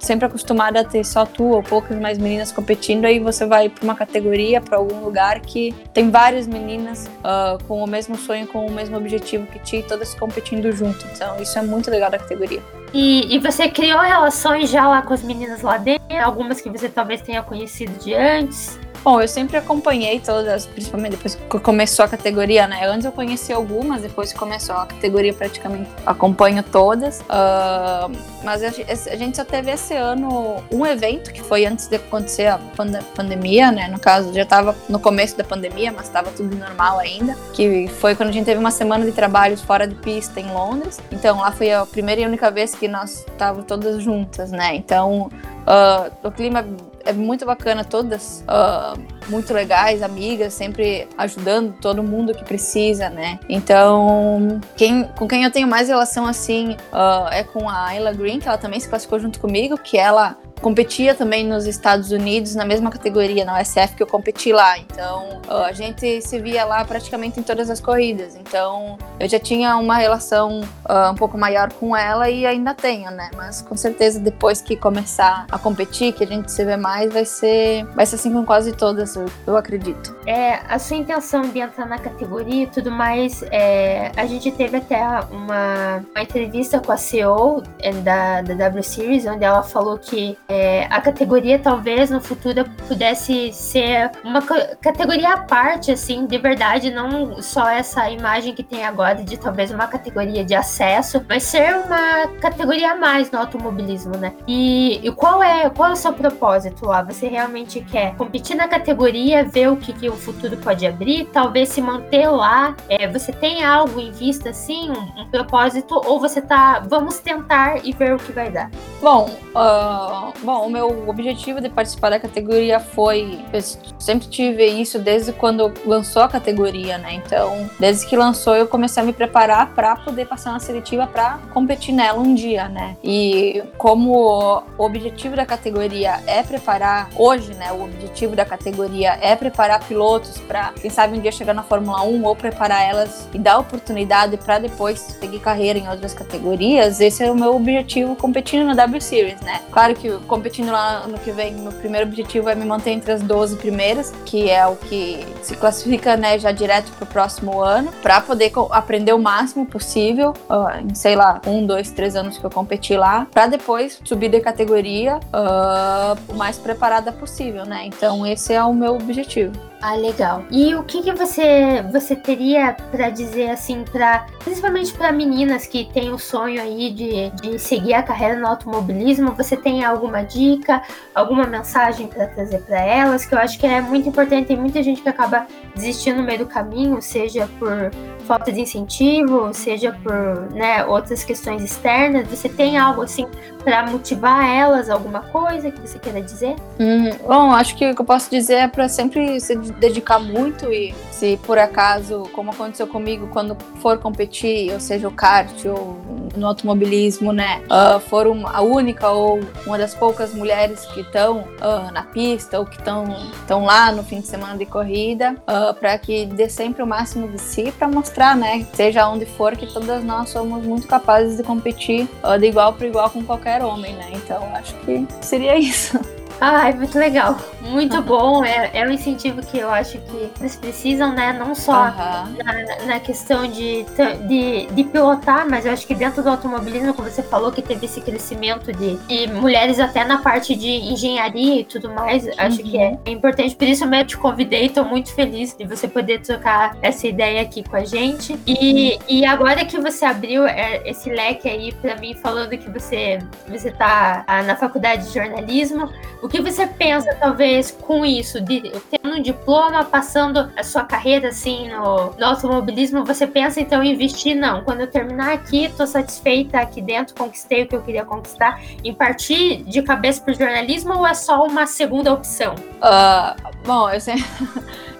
sempre 0.00 0.26
acostumada 0.26 0.80
a 0.80 0.84
ter 0.84 1.04
só 1.04 1.24
tu 1.24 1.44
ou 1.44 1.62
poucas 1.62 1.98
mais 1.98 2.18
meninas 2.18 2.50
competindo, 2.50 3.04
aí 3.04 3.20
você 3.20 3.46
vai 3.46 3.68
para 3.68 3.84
uma 3.84 3.94
categoria, 3.94 4.60
para 4.60 4.76
algum 4.76 5.04
lugar 5.04 5.40
que 5.40 5.72
tem 5.94 6.10
várias 6.10 6.48
meninas 6.48 7.06
uh, 7.06 7.62
com 7.68 7.82
o 7.82 7.86
mesmo 7.86 8.16
sonho, 8.16 8.46
com 8.48 8.66
o 8.66 8.70
mesmo 8.70 8.96
objetivo 8.96 9.46
que 9.46 9.60
ti, 9.60 9.84
todas 9.86 10.14
competindo 10.14 10.72
junto. 10.72 11.06
Então, 11.14 11.40
isso 11.40 11.56
é 11.56 11.62
muito 11.62 11.88
legal 11.88 12.10
da 12.10 12.18
categoria. 12.18 12.60
E, 12.94 13.34
e, 13.34 13.38
você 13.38 13.68
criou 13.68 14.00
relações 14.00 14.68
já 14.68 14.86
lá 14.86 15.00
com 15.00 15.14
as 15.14 15.22
meninas 15.22 15.62
lá 15.62 15.78
dentro? 15.78 16.02
Algumas 16.22 16.60
que 16.60 16.68
você 16.68 16.88
talvez 16.88 17.22
tenha 17.22 17.42
conhecido 17.42 17.98
de 17.98 18.12
antes? 18.12 18.78
Bom, 19.04 19.20
eu 19.20 19.26
sempre 19.26 19.56
acompanhei 19.56 20.20
todas, 20.20 20.64
principalmente 20.64 21.12
depois 21.12 21.34
que 21.34 21.58
começou 21.58 22.04
a 22.04 22.08
categoria, 22.08 22.68
né? 22.68 22.86
Antes 22.86 23.04
eu 23.04 23.10
conheci 23.10 23.52
algumas, 23.52 24.02
depois 24.02 24.32
que 24.32 24.38
começou 24.38 24.76
a 24.76 24.86
categoria, 24.86 25.34
praticamente 25.34 25.90
acompanho 26.06 26.62
todas. 26.62 27.18
Uh, 27.22 28.16
mas 28.44 28.62
a, 28.62 28.70
gente 29.16 29.36
só 29.36 29.44
teve 29.44 29.72
esse 29.72 29.94
ano 29.94 30.62
um 30.70 30.86
evento, 30.86 31.32
que 31.32 31.42
foi 31.42 31.66
antes 31.66 31.88
de 31.88 31.96
acontecer 31.96 32.46
a 32.46 32.58
pand 32.58 32.92
pandemia, 33.16 33.72
né? 33.72 33.88
No 33.88 33.98
caso, 33.98 34.32
já 34.32 34.42
estava 34.42 34.76
no 34.88 35.00
começo 35.00 35.36
da 35.36 35.42
pandemia, 35.42 35.90
mas 35.90 36.06
estava 36.06 36.30
tudo 36.30 36.54
normal 36.54 37.00
ainda. 37.00 37.36
Que 37.52 37.88
foi 37.88 38.14
quando 38.14 38.28
a 38.28 38.32
gente 38.32 38.44
teve 38.44 38.60
uma 38.60 38.70
semana 38.70 39.04
de 39.04 39.10
trabalhos 39.10 39.60
fora 39.62 39.84
de 39.84 39.96
pista 39.96 40.38
em 40.38 40.46
Londres. 40.52 41.00
Então 41.10 41.38
lá 41.38 41.50
foi 41.50 41.72
a 41.72 41.84
primeira 41.84 42.20
e 42.20 42.26
única 42.26 42.52
vez 42.52 42.72
que 42.72 42.86
nós 42.86 43.26
estávamos 43.28 43.66
todas 43.66 44.00
juntas, 44.00 44.52
né? 44.52 44.76
Então 44.76 45.28
uh, 45.66 46.12
o 46.22 46.30
clima 46.30 46.64
é 47.04 47.12
muito 47.12 47.44
bacana, 47.44 47.84
todas 47.84 48.42
uh, 48.42 49.00
muito 49.28 49.52
legais, 49.52 50.02
amigas, 50.02 50.54
sempre 50.54 51.08
ajudando 51.16 51.74
todo 51.80 52.02
mundo 52.02 52.34
que 52.34 52.44
precisa, 52.44 53.08
né? 53.08 53.38
Então, 53.48 54.60
quem, 54.76 55.04
com 55.04 55.26
quem 55.26 55.44
eu 55.44 55.50
tenho 55.50 55.68
mais 55.68 55.88
relação 55.88 56.26
assim 56.26 56.76
uh, 56.92 57.28
é 57.30 57.44
com 57.44 57.68
a 57.68 57.86
Ayla 57.86 58.12
Green, 58.12 58.38
que 58.38 58.48
ela 58.48 58.58
também 58.58 58.80
se 58.80 58.88
classificou 58.88 59.18
junto 59.18 59.40
comigo, 59.40 59.78
que 59.78 59.96
ela 59.96 60.36
competia 60.62 61.14
também 61.14 61.44
nos 61.46 61.66
Estados 61.66 62.12
Unidos 62.12 62.54
na 62.54 62.64
mesma 62.64 62.90
categoria, 62.90 63.44
na 63.44 63.60
USF 63.60 63.96
que 63.96 64.02
eu 64.02 64.06
competi 64.06 64.52
lá. 64.52 64.78
Então, 64.78 65.40
a 65.48 65.72
gente 65.72 66.22
se 66.22 66.38
via 66.38 66.64
lá 66.64 66.84
praticamente 66.84 67.40
em 67.40 67.42
todas 67.42 67.68
as 67.68 67.80
corridas. 67.80 68.36
Então, 68.36 68.96
eu 69.18 69.28
já 69.28 69.38
tinha 69.38 69.76
uma 69.76 69.96
relação 69.96 70.60
uh, 70.60 71.10
um 71.10 71.14
pouco 71.14 71.36
maior 71.36 71.72
com 71.72 71.96
ela 71.96 72.30
e 72.30 72.46
ainda 72.46 72.74
tenho, 72.74 73.10
né? 73.10 73.30
Mas 73.36 73.60
com 73.60 73.76
certeza 73.76 74.20
depois 74.20 74.62
que 74.62 74.76
começar 74.76 75.46
a 75.50 75.58
competir, 75.58 76.12
que 76.12 76.22
a 76.22 76.26
gente 76.26 76.50
se 76.50 76.64
vê 76.64 76.76
mais, 76.76 77.12
vai 77.12 77.24
ser, 77.24 77.84
vai 77.86 78.06
ser 78.06 78.14
assim 78.14 78.32
com 78.32 78.44
quase 78.46 78.72
todas, 78.72 79.16
eu, 79.16 79.26
eu 79.46 79.56
acredito. 79.56 80.16
É, 80.26 80.60
a 80.68 80.78
sua 80.78 80.96
intenção 80.96 81.42
de 81.42 81.58
entrar 81.58 81.86
na 81.86 81.98
categoria 81.98 82.62
e 82.62 82.66
tudo 82.68 82.90
mais, 82.90 83.42
é, 83.50 84.12
a 84.16 84.26
gente 84.26 84.50
teve 84.52 84.76
até 84.76 85.02
uma, 85.30 86.04
uma 86.14 86.22
entrevista 86.22 86.78
com 86.78 86.92
a 86.92 86.96
CEO 86.96 87.64
é, 87.80 87.90
da, 87.92 88.42
da 88.42 88.54
W 88.54 88.82
Series, 88.82 89.26
onde 89.26 89.44
ela 89.44 89.62
falou 89.62 89.98
que 89.98 90.38
é, 90.52 90.86
a 90.90 91.00
categoria 91.00 91.58
talvez 91.58 92.10
no 92.10 92.20
futuro 92.20 92.62
pudesse 92.86 93.50
ser 93.54 94.10
uma 94.22 94.42
categoria 94.42 95.32
à 95.32 95.38
parte, 95.38 95.90
assim, 95.90 96.26
de 96.26 96.36
verdade, 96.36 96.90
não 96.90 97.40
só 97.40 97.70
essa 97.70 98.10
imagem 98.10 98.54
que 98.54 98.62
tem 98.62 98.84
agora 98.84 99.24
de 99.24 99.38
talvez 99.38 99.70
uma 99.70 99.86
categoria 99.86 100.44
de 100.44 100.54
acesso, 100.54 101.24
mas 101.26 101.44
ser 101.44 101.74
uma 101.76 102.28
categoria 102.38 102.92
a 102.92 102.96
mais 102.96 103.30
no 103.30 103.38
automobilismo, 103.38 104.14
né? 104.18 104.34
E, 104.46 105.00
e 105.02 105.10
qual 105.12 105.42
é 105.42 105.70
qual 105.70 105.88
é 105.88 105.92
o 105.94 105.96
seu 105.96 106.12
propósito 106.12 106.84
lá? 106.84 107.02
Você 107.02 107.28
realmente 107.28 107.80
quer 107.80 108.14
competir 108.16 108.54
na 108.54 108.68
categoria, 108.68 109.44
ver 109.44 109.70
o 109.70 109.76
que, 109.76 109.94
que 109.94 110.08
o 110.10 110.16
futuro 110.16 110.58
pode 110.58 110.86
abrir, 110.86 111.30
talvez 111.32 111.70
se 111.70 111.80
manter 111.80 112.28
lá? 112.28 112.76
É, 112.90 113.08
você 113.08 113.32
tem 113.32 113.64
algo 113.64 113.98
em 113.98 114.10
vista, 114.10 114.50
assim, 114.50 114.90
um, 114.90 115.22
um 115.22 115.30
propósito, 115.30 115.98
ou 116.04 116.20
você 116.20 116.42
tá, 116.42 116.80
vamos 116.86 117.18
tentar 117.20 117.86
e 117.86 117.92
ver 117.92 118.14
o 118.14 118.18
que 118.18 118.32
vai 118.32 118.50
dar? 118.50 118.70
Bom, 119.00 119.30
uh, 119.54 120.32
Bom, 120.42 120.66
o 120.66 120.70
meu 120.70 121.08
objetivo 121.08 121.60
de 121.60 121.68
participar 121.68 122.10
da 122.10 122.18
categoria 122.18 122.80
foi. 122.80 123.38
Eu 123.52 123.60
sempre 123.98 124.26
tive 124.26 124.66
isso 124.66 124.98
desde 124.98 125.32
quando 125.32 125.72
lançou 125.86 126.22
a 126.22 126.28
categoria, 126.28 126.98
né? 126.98 127.14
Então, 127.14 127.70
desde 127.78 128.06
que 128.06 128.16
lançou, 128.16 128.56
eu 128.56 128.66
comecei 128.66 129.00
a 129.02 129.06
me 129.06 129.12
preparar 129.12 129.72
para 129.72 129.94
poder 129.94 130.26
passar 130.26 130.52
na 130.52 130.58
seletiva 130.58 131.06
para 131.06 131.38
competir 131.52 131.94
nela 131.94 132.18
um 132.18 132.34
dia, 132.34 132.68
né? 132.68 132.96
E 133.04 133.62
como 133.78 134.64
o 134.76 134.84
objetivo 134.84 135.36
da 135.36 135.46
categoria 135.46 136.20
é 136.26 136.42
preparar, 136.42 137.08
hoje, 137.16 137.54
né? 137.54 137.70
O 137.72 137.84
objetivo 137.84 138.34
da 138.34 138.44
categoria 138.44 139.18
é 139.20 139.36
preparar 139.36 139.84
pilotos 139.84 140.38
para, 140.38 140.72
quem 140.72 140.90
sabe, 140.90 141.16
um 141.16 141.20
dia 141.20 141.30
chegar 141.30 141.54
na 141.54 141.62
Fórmula 141.62 142.02
1 142.02 142.24
ou 142.24 142.34
preparar 142.34 142.82
elas 142.82 143.28
e 143.32 143.38
dar 143.38 143.58
oportunidade 143.58 144.36
para 144.38 144.58
depois 144.58 144.98
seguir 144.98 145.38
carreira 145.38 145.78
em 145.78 145.88
outras 145.88 146.14
categorias, 146.14 147.00
esse 147.00 147.22
é 147.22 147.30
o 147.30 147.34
meu 147.34 147.54
objetivo 147.54 148.16
competindo 148.16 148.66
na 148.66 148.74
W 148.74 149.00
Series, 149.00 149.40
né? 149.40 149.60
Claro 149.70 149.94
que 149.94 150.10
competindo 150.32 150.72
lá 150.72 151.02
ano 151.04 151.18
que 151.18 151.30
vem, 151.30 151.52
meu 151.52 151.72
primeiro 151.72 152.06
objetivo 152.06 152.48
é 152.48 152.54
me 152.54 152.64
manter 152.64 152.92
entre 152.92 153.12
as 153.12 153.20
12 153.20 153.56
primeiras, 153.56 154.14
que 154.24 154.48
é 154.48 154.66
o 154.66 154.76
que 154.76 155.26
se 155.42 155.54
classifica, 155.54 156.16
né, 156.16 156.38
já 156.38 156.50
direto 156.50 156.90
pro 156.92 157.04
próximo 157.04 157.60
ano, 157.60 157.92
para 158.00 158.18
poder 158.22 158.50
aprender 158.70 159.12
o 159.12 159.18
máximo 159.18 159.66
possível, 159.66 160.32
uh, 160.48 160.80
em 160.90 160.94
sei 160.94 161.16
lá, 161.16 161.38
um, 161.46 161.66
dois, 161.66 161.90
três 161.90 162.16
anos 162.16 162.38
que 162.38 162.44
eu 162.44 162.50
competi 162.50 162.96
lá, 162.96 163.26
para 163.30 163.46
depois 163.46 164.00
subir 164.04 164.30
de 164.30 164.40
categoria 164.40 165.18
uh, 165.18 166.32
o 166.32 166.34
mais 166.34 166.56
preparada 166.56 167.12
possível, 167.12 167.66
né? 167.66 167.84
Então 167.84 168.26
esse 168.26 168.54
é 168.54 168.64
o 168.64 168.72
meu 168.72 168.94
objetivo. 168.94 169.52
Ah, 169.82 169.96
legal. 169.96 170.44
E 170.48 170.76
o 170.76 170.84
que, 170.84 171.02
que 171.02 171.12
você 171.12 171.82
você 171.90 172.14
teria 172.14 172.72
para 172.92 173.10
dizer 173.10 173.50
assim 173.50 173.82
para 173.82 174.26
principalmente 174.38 174.92
para 174.92 175.10
meninas 175.10 175.66
que 175.66 175.90
têm 175.92 176.12
o 176.12 176.18
sonho 176.20 176.62
aí 176.62 176.92
de, 176.92 177.30
de 177.30 177.58
seguir 177.58 177.94
a 177.94 178.02
carreira 178.02 178.38
no 178.38 178.46
automobilismo? 178.46 179.32
Você 179.32 179.56
tem 179.56 179.84
alguma 179.84 180.22
dica, 180.22 180.82
alguma 181.12 181.48
mensagem 181.48 182.06
para 182.06 182.28
trazer 182.28 182.60
para 182.60 182.80
elas? 182.80 183.26
Que 183.26 183.34
eu 183.34 183.38
acho 183.40 183.58
que 183.58 183.66
é 183.66 183.80
muito 183.80 184.08
importante. 184.08 184.46
Tem 184.46 184.56
muita 184.56 184.80
gente 184.84 185.02
que 185.02 185.08
acaba 185.08 185.48
desistindo 185.74 186.18
no 186.18 186.22
meio 186.22 186.38
do 186.38 186.46
caminho, 186.46 187.02
seja 187.02 187.48
por 187.58 187.90
falta 188.24 188.52
de 188.52 188.60
incentivo, 188.60 189.52
seja 189.52 189.98
por 190.00 190.52
né, 190.52 190.84
outras 190.84 191.24
questões 191.24 191.60
externas. 191.60 192.28
Você 192.28 192.48
tem 192.48 192.78
algo 192.78 193.02
assim 193.02 193.26
para 193.64 193.84
motivar 193.86 194.44
elas, 194.48 194.88
alguma 194.88 195.20
coisa 195.20 195.70
que 195.70 195.80
você 195.80 195.98
queira 195.98 196.20
dizer? 196.20 196.54
Hum, 196.78 197.10
bom, 197.26 197.52
acho 197.52 197.76
que 197.76 197.90
o 197.90 197.94
que 197.94 198.00
eu 198.00 198.04
posso 198.04 198.30
dizer 198.30 198.54
é 198.54 198.68
para 198.68 198.88
sempre 198.88 199.40
se 199.40 199.71
dedicar 199.78 200.18
muito 200.18 200.72
e 200.72 200.94
se 201.10 201.38
por 201.44 201.58
acaso, 201.58 202.28
como 202.32 202.50
aconteceu 202.50 202.86
comigo, 202.86 203.28
quando 203.28 203.56
for 203.80 203.98
competir, 203.98 204.72
ou 204.72 204.80
seja, 204.80 205.08
o 205.08 205.12
kart 205.12 205.64
ou 205.66 206.00
no 206.36 206.46
automobilismo, 206.46 207.32
né, 207.32 207.62
uh, 207.66 208.00
for 208.00 208.26
uma, 208.26 208.50
a 208.50 208.62
única 208.62 209.08
ou 209.10 209.40
uma 209.66 209.78
das 209.78 209.94
poucas 209.94 210.34
mulheres 210.34 210.84
que 210.86 211.00
estão 211.00 211.40
uh, 211.40 211.92
na 211.92 212.02
pista 212.04 212.58
ou 212.58 212.66
que 212.66 212.76
estão 212.76 213.64
lá 213.64 213.92
no 213.92 214.02
fim 214.02 214.20
de 214.20 214.26
semana 214.26 214.56
de 214.56 214.66
corrida, 214.66 215.36
uh, 215.42 215.74
para 215.74 215.96
que 215.98 216.26
dê 216.26 216.48
sempre 216.48 216.82
o 216.82 216.86
máximo 216.86 217.28
de 217.28 217.38
si 217.38 217.72
para 217.72 217.88
mostrar, 217.88 218.36
né, 218.36 218.66
seja 218.72 219.08
onde 219.08 219.26
for, 219.26 219.56
que 219.56 219.66
todas 219.66 220.02
nós 220.04 220.30
somos 220.30 220.64
muito 220.64 220.86
capazes 220.86 221.36
de 221.36 221.42
competir 221.42 222.08
de 222.38 222.46
igual 222.46 222.72
para 222.72 222.86
igual 222.86 223.10
com 223.10 223.22
qualquer 223.22 223.62
homem, 223.62 223.94
né? 223.94 224.10
Então 224.14 224.42
acho 224.54 224.74
que 224.76 225.06
seria 225.20 225.56
isso. 225.58 225.98
Ai, 226.44 226.72
muito 226.72 226.98
legal. 226.98 227.38
Muito 227.60 228.02
bom. 228.02 228.44
É, 228.44 228.70
é 228.74 228.84
um 228.84 228.90
incentivo 228.90 229.40
que 229.46 229.58
eu 229.58 229.70
acho 229.70 229.96
que 229.98 230.28
eles 230.40 230.56
precisam, 230.56 231.12
né? 231.12 231.32
Não 231.32 231.54
só 231.54 231.84
na, 231.84 232.84
na, 232.84 232.98
questão 232.98 233.46
de, 233.46 233.86
de, 234.26 234.66
de, 234.66 234.84
pilotar, 234.84 235.48
mas 235.48 235.64
eu 235.64 235.72
acho 235.72 235.86
que 235.86 235.94
dentro 235.94 236.20
do 236.20 236.28
automobilismo, 236.28 236.92
como 236.94 237.08
você 237.08 237.22
falou, 237.22 237.52
que 237.52 237.62
teve 237.62 237.86
esse 237.86 238.00
crescimento 238.00 238.72
de, 238.72 238.96
de 238.96 239.32
mulheres 239.32 239.78
até 239.78 240.04
na 240.04 240.18
parte 240.18 240.56
de 240.56 240.68
engenharia 240.68 241.60
e 241.60 241.64
tudo 241.64 241.88
mais. 241.92 242.26
Acho 242.36 242.60
uhum. 242.60 242.70
que 242.70 242.76
é, 242.76 242.98
é 243.04 243.10
importante. 243.12 243.54
Por 243.54 243.68
isso 243.68 243.84
eu 243.84 244.04
te 244.04 244.16
convidei. 244.16 244.66
Estou 244.66 244.84
muito 244.84 245.14
feliz 245.14 245.56
de 245.56 245.64
você 245.64 245.86
poder 245.86 246.22
trocar 246.22 246.76
essa 246.82 247.06
ideia 247.06 247.42
aqui 247.42 247.62
com 247.62 247.76
a 247.76 247.84
gente. 247.84 248.36
E, 248.44 248.98
e 249.08 249.24
agora 249.24 249.64
que 249.64 249.78
você 249.78 250.04
abriu 250.04 250.44
é, 250.44 250.82
esse 250.84 251.08
leque 251.08 251.48
aí 251.48 251.70
para 251.70 251.94
mim, 251.94 252.14
falando 252.14 252.58
que 252.58 252.68
você, 252.68 253.20
você 253.46 253.70
tá 253.70 254.24
ah, 254.26 254.42
na 254.42 254.56
faculdade 254.56 255.06
de 255.06 255.14
jornalismo, 255.14 255.88
o 256.20 256.31
que 256.32 256.40
você 256.40 256.66
pensa, 256.66 257.14
talvez, 257.14 257.70
com 257.70 258.06
isso, 258.06 258.40
de 258.40 258.72
tendo 258.90 259.16
um 259.16 259.20
diploma, 259.20 259.84
passando 259.84 260.50
a 260.56 260.62
sua 260.62 260.82
carreira 260.82 261.28
assim 261.28 261.68
no, 261.68 262.14
no 262.18 262.24
automobilismo, 262.24 263.04
você 263.04 263.26
pensa 263.26 263.60
então 263.60 263.82
em 263.82 263.92
investir? 263.92 264.34
Não, 264.34 264.64
quando 264.64 264.80
eu 264.80 264.86
terminar 264.86 265.34
aqui, 265.34 265.70
tô 265.76 265.86
satisfeita 265.86 266.58
aqui 266.58 266.80
dentro, 266.80 267.14
conquistei 267.14 267.64
o 267.64 267.68
que 267.68 267.76
eu 267.76 267.82
queria 267.82 268.06
conquistar, 268.06 268.58
em 268.82 268.94
partir 268.94 269.62
de 269.64 269.82
cabeça 269.82 270.22
pro 270.22 270.32
jornalismo 270.32 270.94
ou 270.94 271.06
é 271.06 271.12
só 271.12 271.44
uma 271.44 271.66
segunda 271.66 272.10
opção? 272.10 272.54
Uh, 272.54 273.66
bom, 273.66 273.90
eu 273.90 274.00
sempre. 274.00 274.24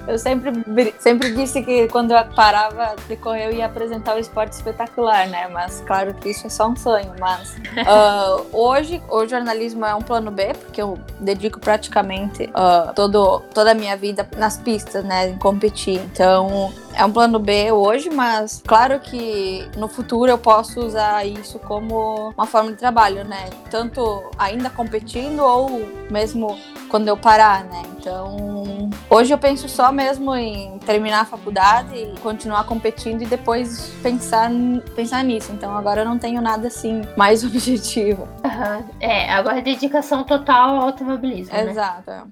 Eu 0.07 0.19
sempre, 0.19 0.53
sempre 0.99 1.33
disse 1.33 1.63
que 1.63 1.89
quando 1.89 2.13
eu 2.13 2.25
parava 2.35 2.97
de 3.09 3.17
correr 3.17 3.47
eu 3.47 3.53
ia 3.53 3.67
apresentar 3.67 4.17
o 4.17 4.19
esporte 4.19 4.53
espetacular, 4.53 5.29
né? 5.29 5.49
Mas 5.49 5.81
claro 5.87 6.13
que 6.15 6.31
isso 6.31 6.47
é 6.47 6.51
só 6.51 6.69
um 6.69 6.77
sonho. 6.77 7.13
Mas 7.19 7.51
uh, 7.53 8.47
hoje 8.53 9.01
o 9.09 9.27
jornalismo 9.27 9.85
é 9.85 9.95
um 9.95 10.03
plano 10.03 10.31
B, 10.31 10.55
porque 10.55 10.83
eu 10.83 10.99
dedico 11.21 11.61
praticamente 11.61 12.45
uh, 12.45 12.93
todo, 12.95 13.41
toda 13.55 13.71
a 13.71 13.75
minha 13.75 13.97
vida 13.97 14.29
nas 14.37 14.57
pistas, 14.57 15.05
né? 15.05 15.31
Em 15.31 15.39
competir. 15.39 16.01
Então 16.01 16.73
é 16.95 17.05
um 17.05 17.13
plano 17.13 17.39
B 17.39 17.73
hoje, 17.73 18.11
mas 18.11 18.63
claro 18.67 19.01
que 19.01 19.69
no 19.77 19.89
futuro 19.89 20.31
eu 20.31 20.39
posso 20.39 20.81
usar 20.81 21.27
isso 21.27 21.59
como 21.59 22.33
uma 22.37 22.47
forma 22.47 22.71
de 22.71 22.77
trabalho, 22.77 23.25
né? 23.25 23.51
Tanto 23.71 24.31
ainda 24.39 24.71
competindo 24.71 25.41
ou 25.41 25.89
mesmo 26.11 26.59
quando 26.89 27.09
eu 27.09 27.17
parar, 27.17 27.65
né? 27.65 27.83
Então, 27.99 28.91
hoje 29.09 29.33
eu 29.33 29.39
penso 29.39 29.69
só 29.69 29.93
mesmo 29.93 30.35
em 30.35 30.79
terminar 30.81 31.21
a 31.21 31.25
faculdade 31.25 31.95
e 31.95 32.19
continuar 32.21 32.65
competindo 32.65 33.23
e 33.23 33.27
depois 33.27 33.93
pensar, 34.03 34.51
pensar 34.95 35.23
nisso. 35.23 35.53
Então, 35.53 35.77
agora 35.77 36.01
eu 36.03 36.05
não 36.05 36.19
tenho 36.19 36.43
nada 36.43 36.67
assim 36.67 37.03
mais 37.17 37.45
objetivo. 37.47 38.29
Uhum. 38.45 38.85
É, 39.01 39.33
agora 39.33 39.59
é 39.59 39.63
dedicação 39.63 40.25
total 40.25 40.77
ao 40.77 40.83
automobilismo. 40.83 41.57
Exato. 41.57 42.11
Né? 42.11 42.23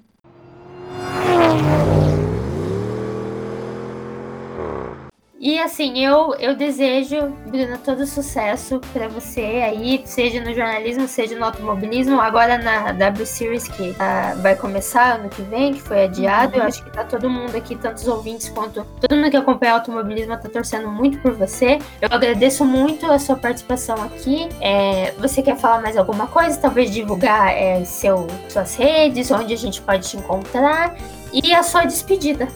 E 5.41 5.57
assim, 5.57 5.97
eu, 5.97 6.35
eu 6.35 6.55
desejo, 6.55 7.29
Bruna, 7.47 7.79
todo 7.83 8.05
sucesso 8.05 8.79
para 8.93 9.07
você 9.07 9.41
aí, 9.41 9.99
seja 10.05 10.39
no 10.39 10.53
jornalismo, 10.53 11.07
seja 11.07 11.35
no 11.35 11.43
automobilismo. 11.43 12.21
Agora 12.21 12.59
na 12.59 12.91
W 12.91 13.25
Series, 13.25 13.67
que 13.67 13.89
uh, 13.89 14.39
vai 14.39 14.55
começar 14.55 15.15
ano 15.15 15.29
que 15.29 15.41
vem, 15.41 15.73
que 15.73 15.81
foi 15.81 16.03
adiado, 16.03 16.53
uhum. 16.53 16.61
eu 16.61 16.67
acho 16.67 16.83
que 16.83 16.91
tá 16.91 17.03
todo 17.03 17.27
mundo 17.27 17.55
aqui, 17.55 17.75
tanto 17.75 17.97
os 17.97 18.07
ouvintes 18.07 18.49
quanto 18.49 18.85
todo 18.99 19.15
mundo 19.15 19.31
que 19.31 19.37
acompanha 19.37 19.73
automobilismo, 19.73 20.37
tá 20.37 20.47
torcendo 20.47 20.87
muito 20.87 21.17
por 21.17 21.33
você. 21.33 21.79
Eu 21.99 22.09
agradeço 22.11 22.63
muito 22.63 23.11
a 23.11 23.17
sua 23.17 23.35
participação 23.35 23.95
aqui. 23.95 24.47
É, 24.61 25.11
você 25.17 25.41
quer 25.41 25.57
falar 25.57 25.81
mais 25.81 25.97
alguma 25.97 26.27
coisa? 26.27 26.55
Talvez 26.59 26.91
divulgar 26.91 27.51
é, 27.51 27.83
seu, 27.83 28.27
suas 28.47 28.75
redes, 28.75 29.31
onde 29.31 29.55
a 29.55 29.57
gente 29.57 29.81
pode 29.81 30.07
te 30.07 30.17
encontrar 30.17 30.95
e 31.33 31.51
a 31.51 31.63
sua 31.63 31.85
despedida. 31.85 32.47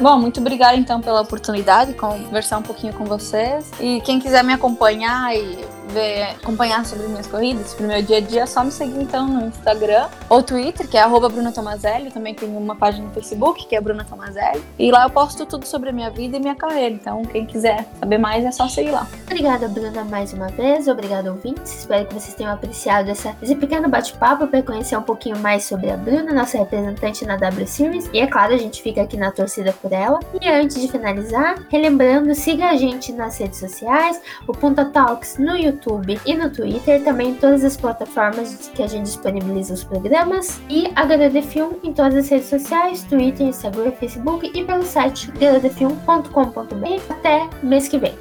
Bom, 0.00 0.18
muito 0.18 0.40
obrigada 0.40 0.76
então 0.76 0.98
pela 0.98 1.20
oportunidade 1.20 1.92
de 1.92 1.98
conversar 1.98 2.56
um 2.56 2.62
pouquinho 2.62 2.94
com 2.94 3.04
vocês. 3.04 3.70
E 3.78 4.00
quem 4.00 4.18
quiser 4.18 4.42
me 4.42 4.54
acompanhar 4.54 5.36
e 5.36 5.58
ver, 5.90 6.22
acompanhar 6.42 6.84
sobre 6.84 7.06
minhas 7.08 7.26
corridas, 7.26 7.74
pro 7.74 7.86
meu 7.86 8.02
dia 8.02 8.18
a 8.18 8.20
dia, 8.20 8.42
é 8.42 8.46
só 8.46 8.64
me 8.64 8.70
seguir 8.70 9.02
então 9.02 9.26
no 9.26 9.46
Instagram 9.46 10.08
ou 10.28 10.42
Twitter, 10.42 10.88
que 10.88 10.96
é 10.96 11.08
Bruna 11.08 11.52
Tomazelli. 11.52 12.10
Também 12.10 12.34
tenho 12.34 12.56
uma 12.56 12.76
página 12.76 13.06
no 13.06 13.12
Facebook, 13.12 13.66
que 13.66 13.74
é 13.74 13.80
Bruna 13.80 14.04
Tomazelli. 14.04 14.62
E 14.78 14.90
lá 14.90 15.04
eu 15.04 15.10
posto 15.10 15.44
tudo 15.44 15.66
sobre 15.66 15.90
a 15.90 15.92
minha 15.92 16.10
vida 16.10 16.36
e 16.36 16.40
minha 16.40 16.54
carreira. 16.54 16.94
Então, 16.94 17.22
quem 17.22 17.44
quiser 17.44 17.86
saber 17.98 18.18
mais, 18.18 18.44
é 18.44 18.50
só 18.50 18.68
seguir 18.68 18.90
lá. 18.90 19.06
Obrigada, 19.24 19.68
Bruna, 19.68 20.04
mais 20.04 20.32
uma 20.32 20.48
vez. 20.48 20.86
Obrigada, 20.88 21.30
ouvintes. 21.30 21.80
Espero 21.80 22.06
que 22.06 22.14
vocês 22.14 22.34
tenham 22.34 22.52
apreciado 22.52 23.10
essa, 23.10 23.36
esse 23.42 23.54
pequeno 23.54 23.88
bate-papo 23.88 24.46
para 24.46 24.62
conhecer 24.62 24.96
um 24.96 25.02
pouquinho 25.02 25.38
mais 25.38 25.64
sobre 25.64 25.90
a 25.90 25.96
Bruna, 25.96 26.32
nossa 26.32 26.58
representante 26.58 27.24
na 27.24 27.36
W 27.36 27.66
Series. 27.66 28.08
E 28.12 28.20
é 28.20 28.26
claro, 28.26 28.54
a 28.54 28.58
gente 28.58 28.82
fica 28.82 29.02
aqui 29.02 29.16
na 29.16 29.30
torcida 29.30 29.72
por 29.72 29.92
ela. 29.92 30.20
E 30.40 30.48
antes 30.48 30.80
de 30.80 30.88
finalizar, 30.88 31.62
relembrando, 31.68 32.34
siga 32.34 32.70
a 32.70 32.76
gente 32.76 33.12
nas 33.12 33.38
redes 33.38 33.58
sociais, 33.58 34.20
o 34.46 34.52
Punta 34.52 34.84
Talks 34.84 35.38
no 35.38 35.56
YouTube 35.56 35.79
YouTube 35.80 36.20
e 36.26 36.34
no 36.34 36.50
Twitter, 36.50 37.02
também 37.02 37.30
em 37.30 37.34
todas 37.34 37.64
as 37.64 37.76
plataformas 37.76 38.70
que 38.74 38.82
a 38.82 38.86
gente 38.86 39.04
disponibiliza 39.04 39.74
os 39.74 39.82
programas, 39.82 40.60
e 40.68 40.86
a 40.94 41.02
HD 41.02 41.42
Film 41.42 41.74
em 41.82 41.92
todas 41.92 42.14
as 42.16 42.28
redes 42.28 42.48
sociais, 42.48 43.02
Twitter, 43.04 43.46
Instagram, 43.46 43.92
Facebook 43.92 44.50
e 44.54 44.64
pelo 44.64 44.82
site 44.84 45.30
gradefilm.com.br. 45.32 47.12
Até 47.12 47.48
mês 47.62 47.88
que 47.88 47.98
vem. 47.98 48.14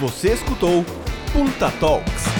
Você 0.00 0.32
escutou 0.32 0.84
Punta 1.32 1.70
Talks. 1.78 2.39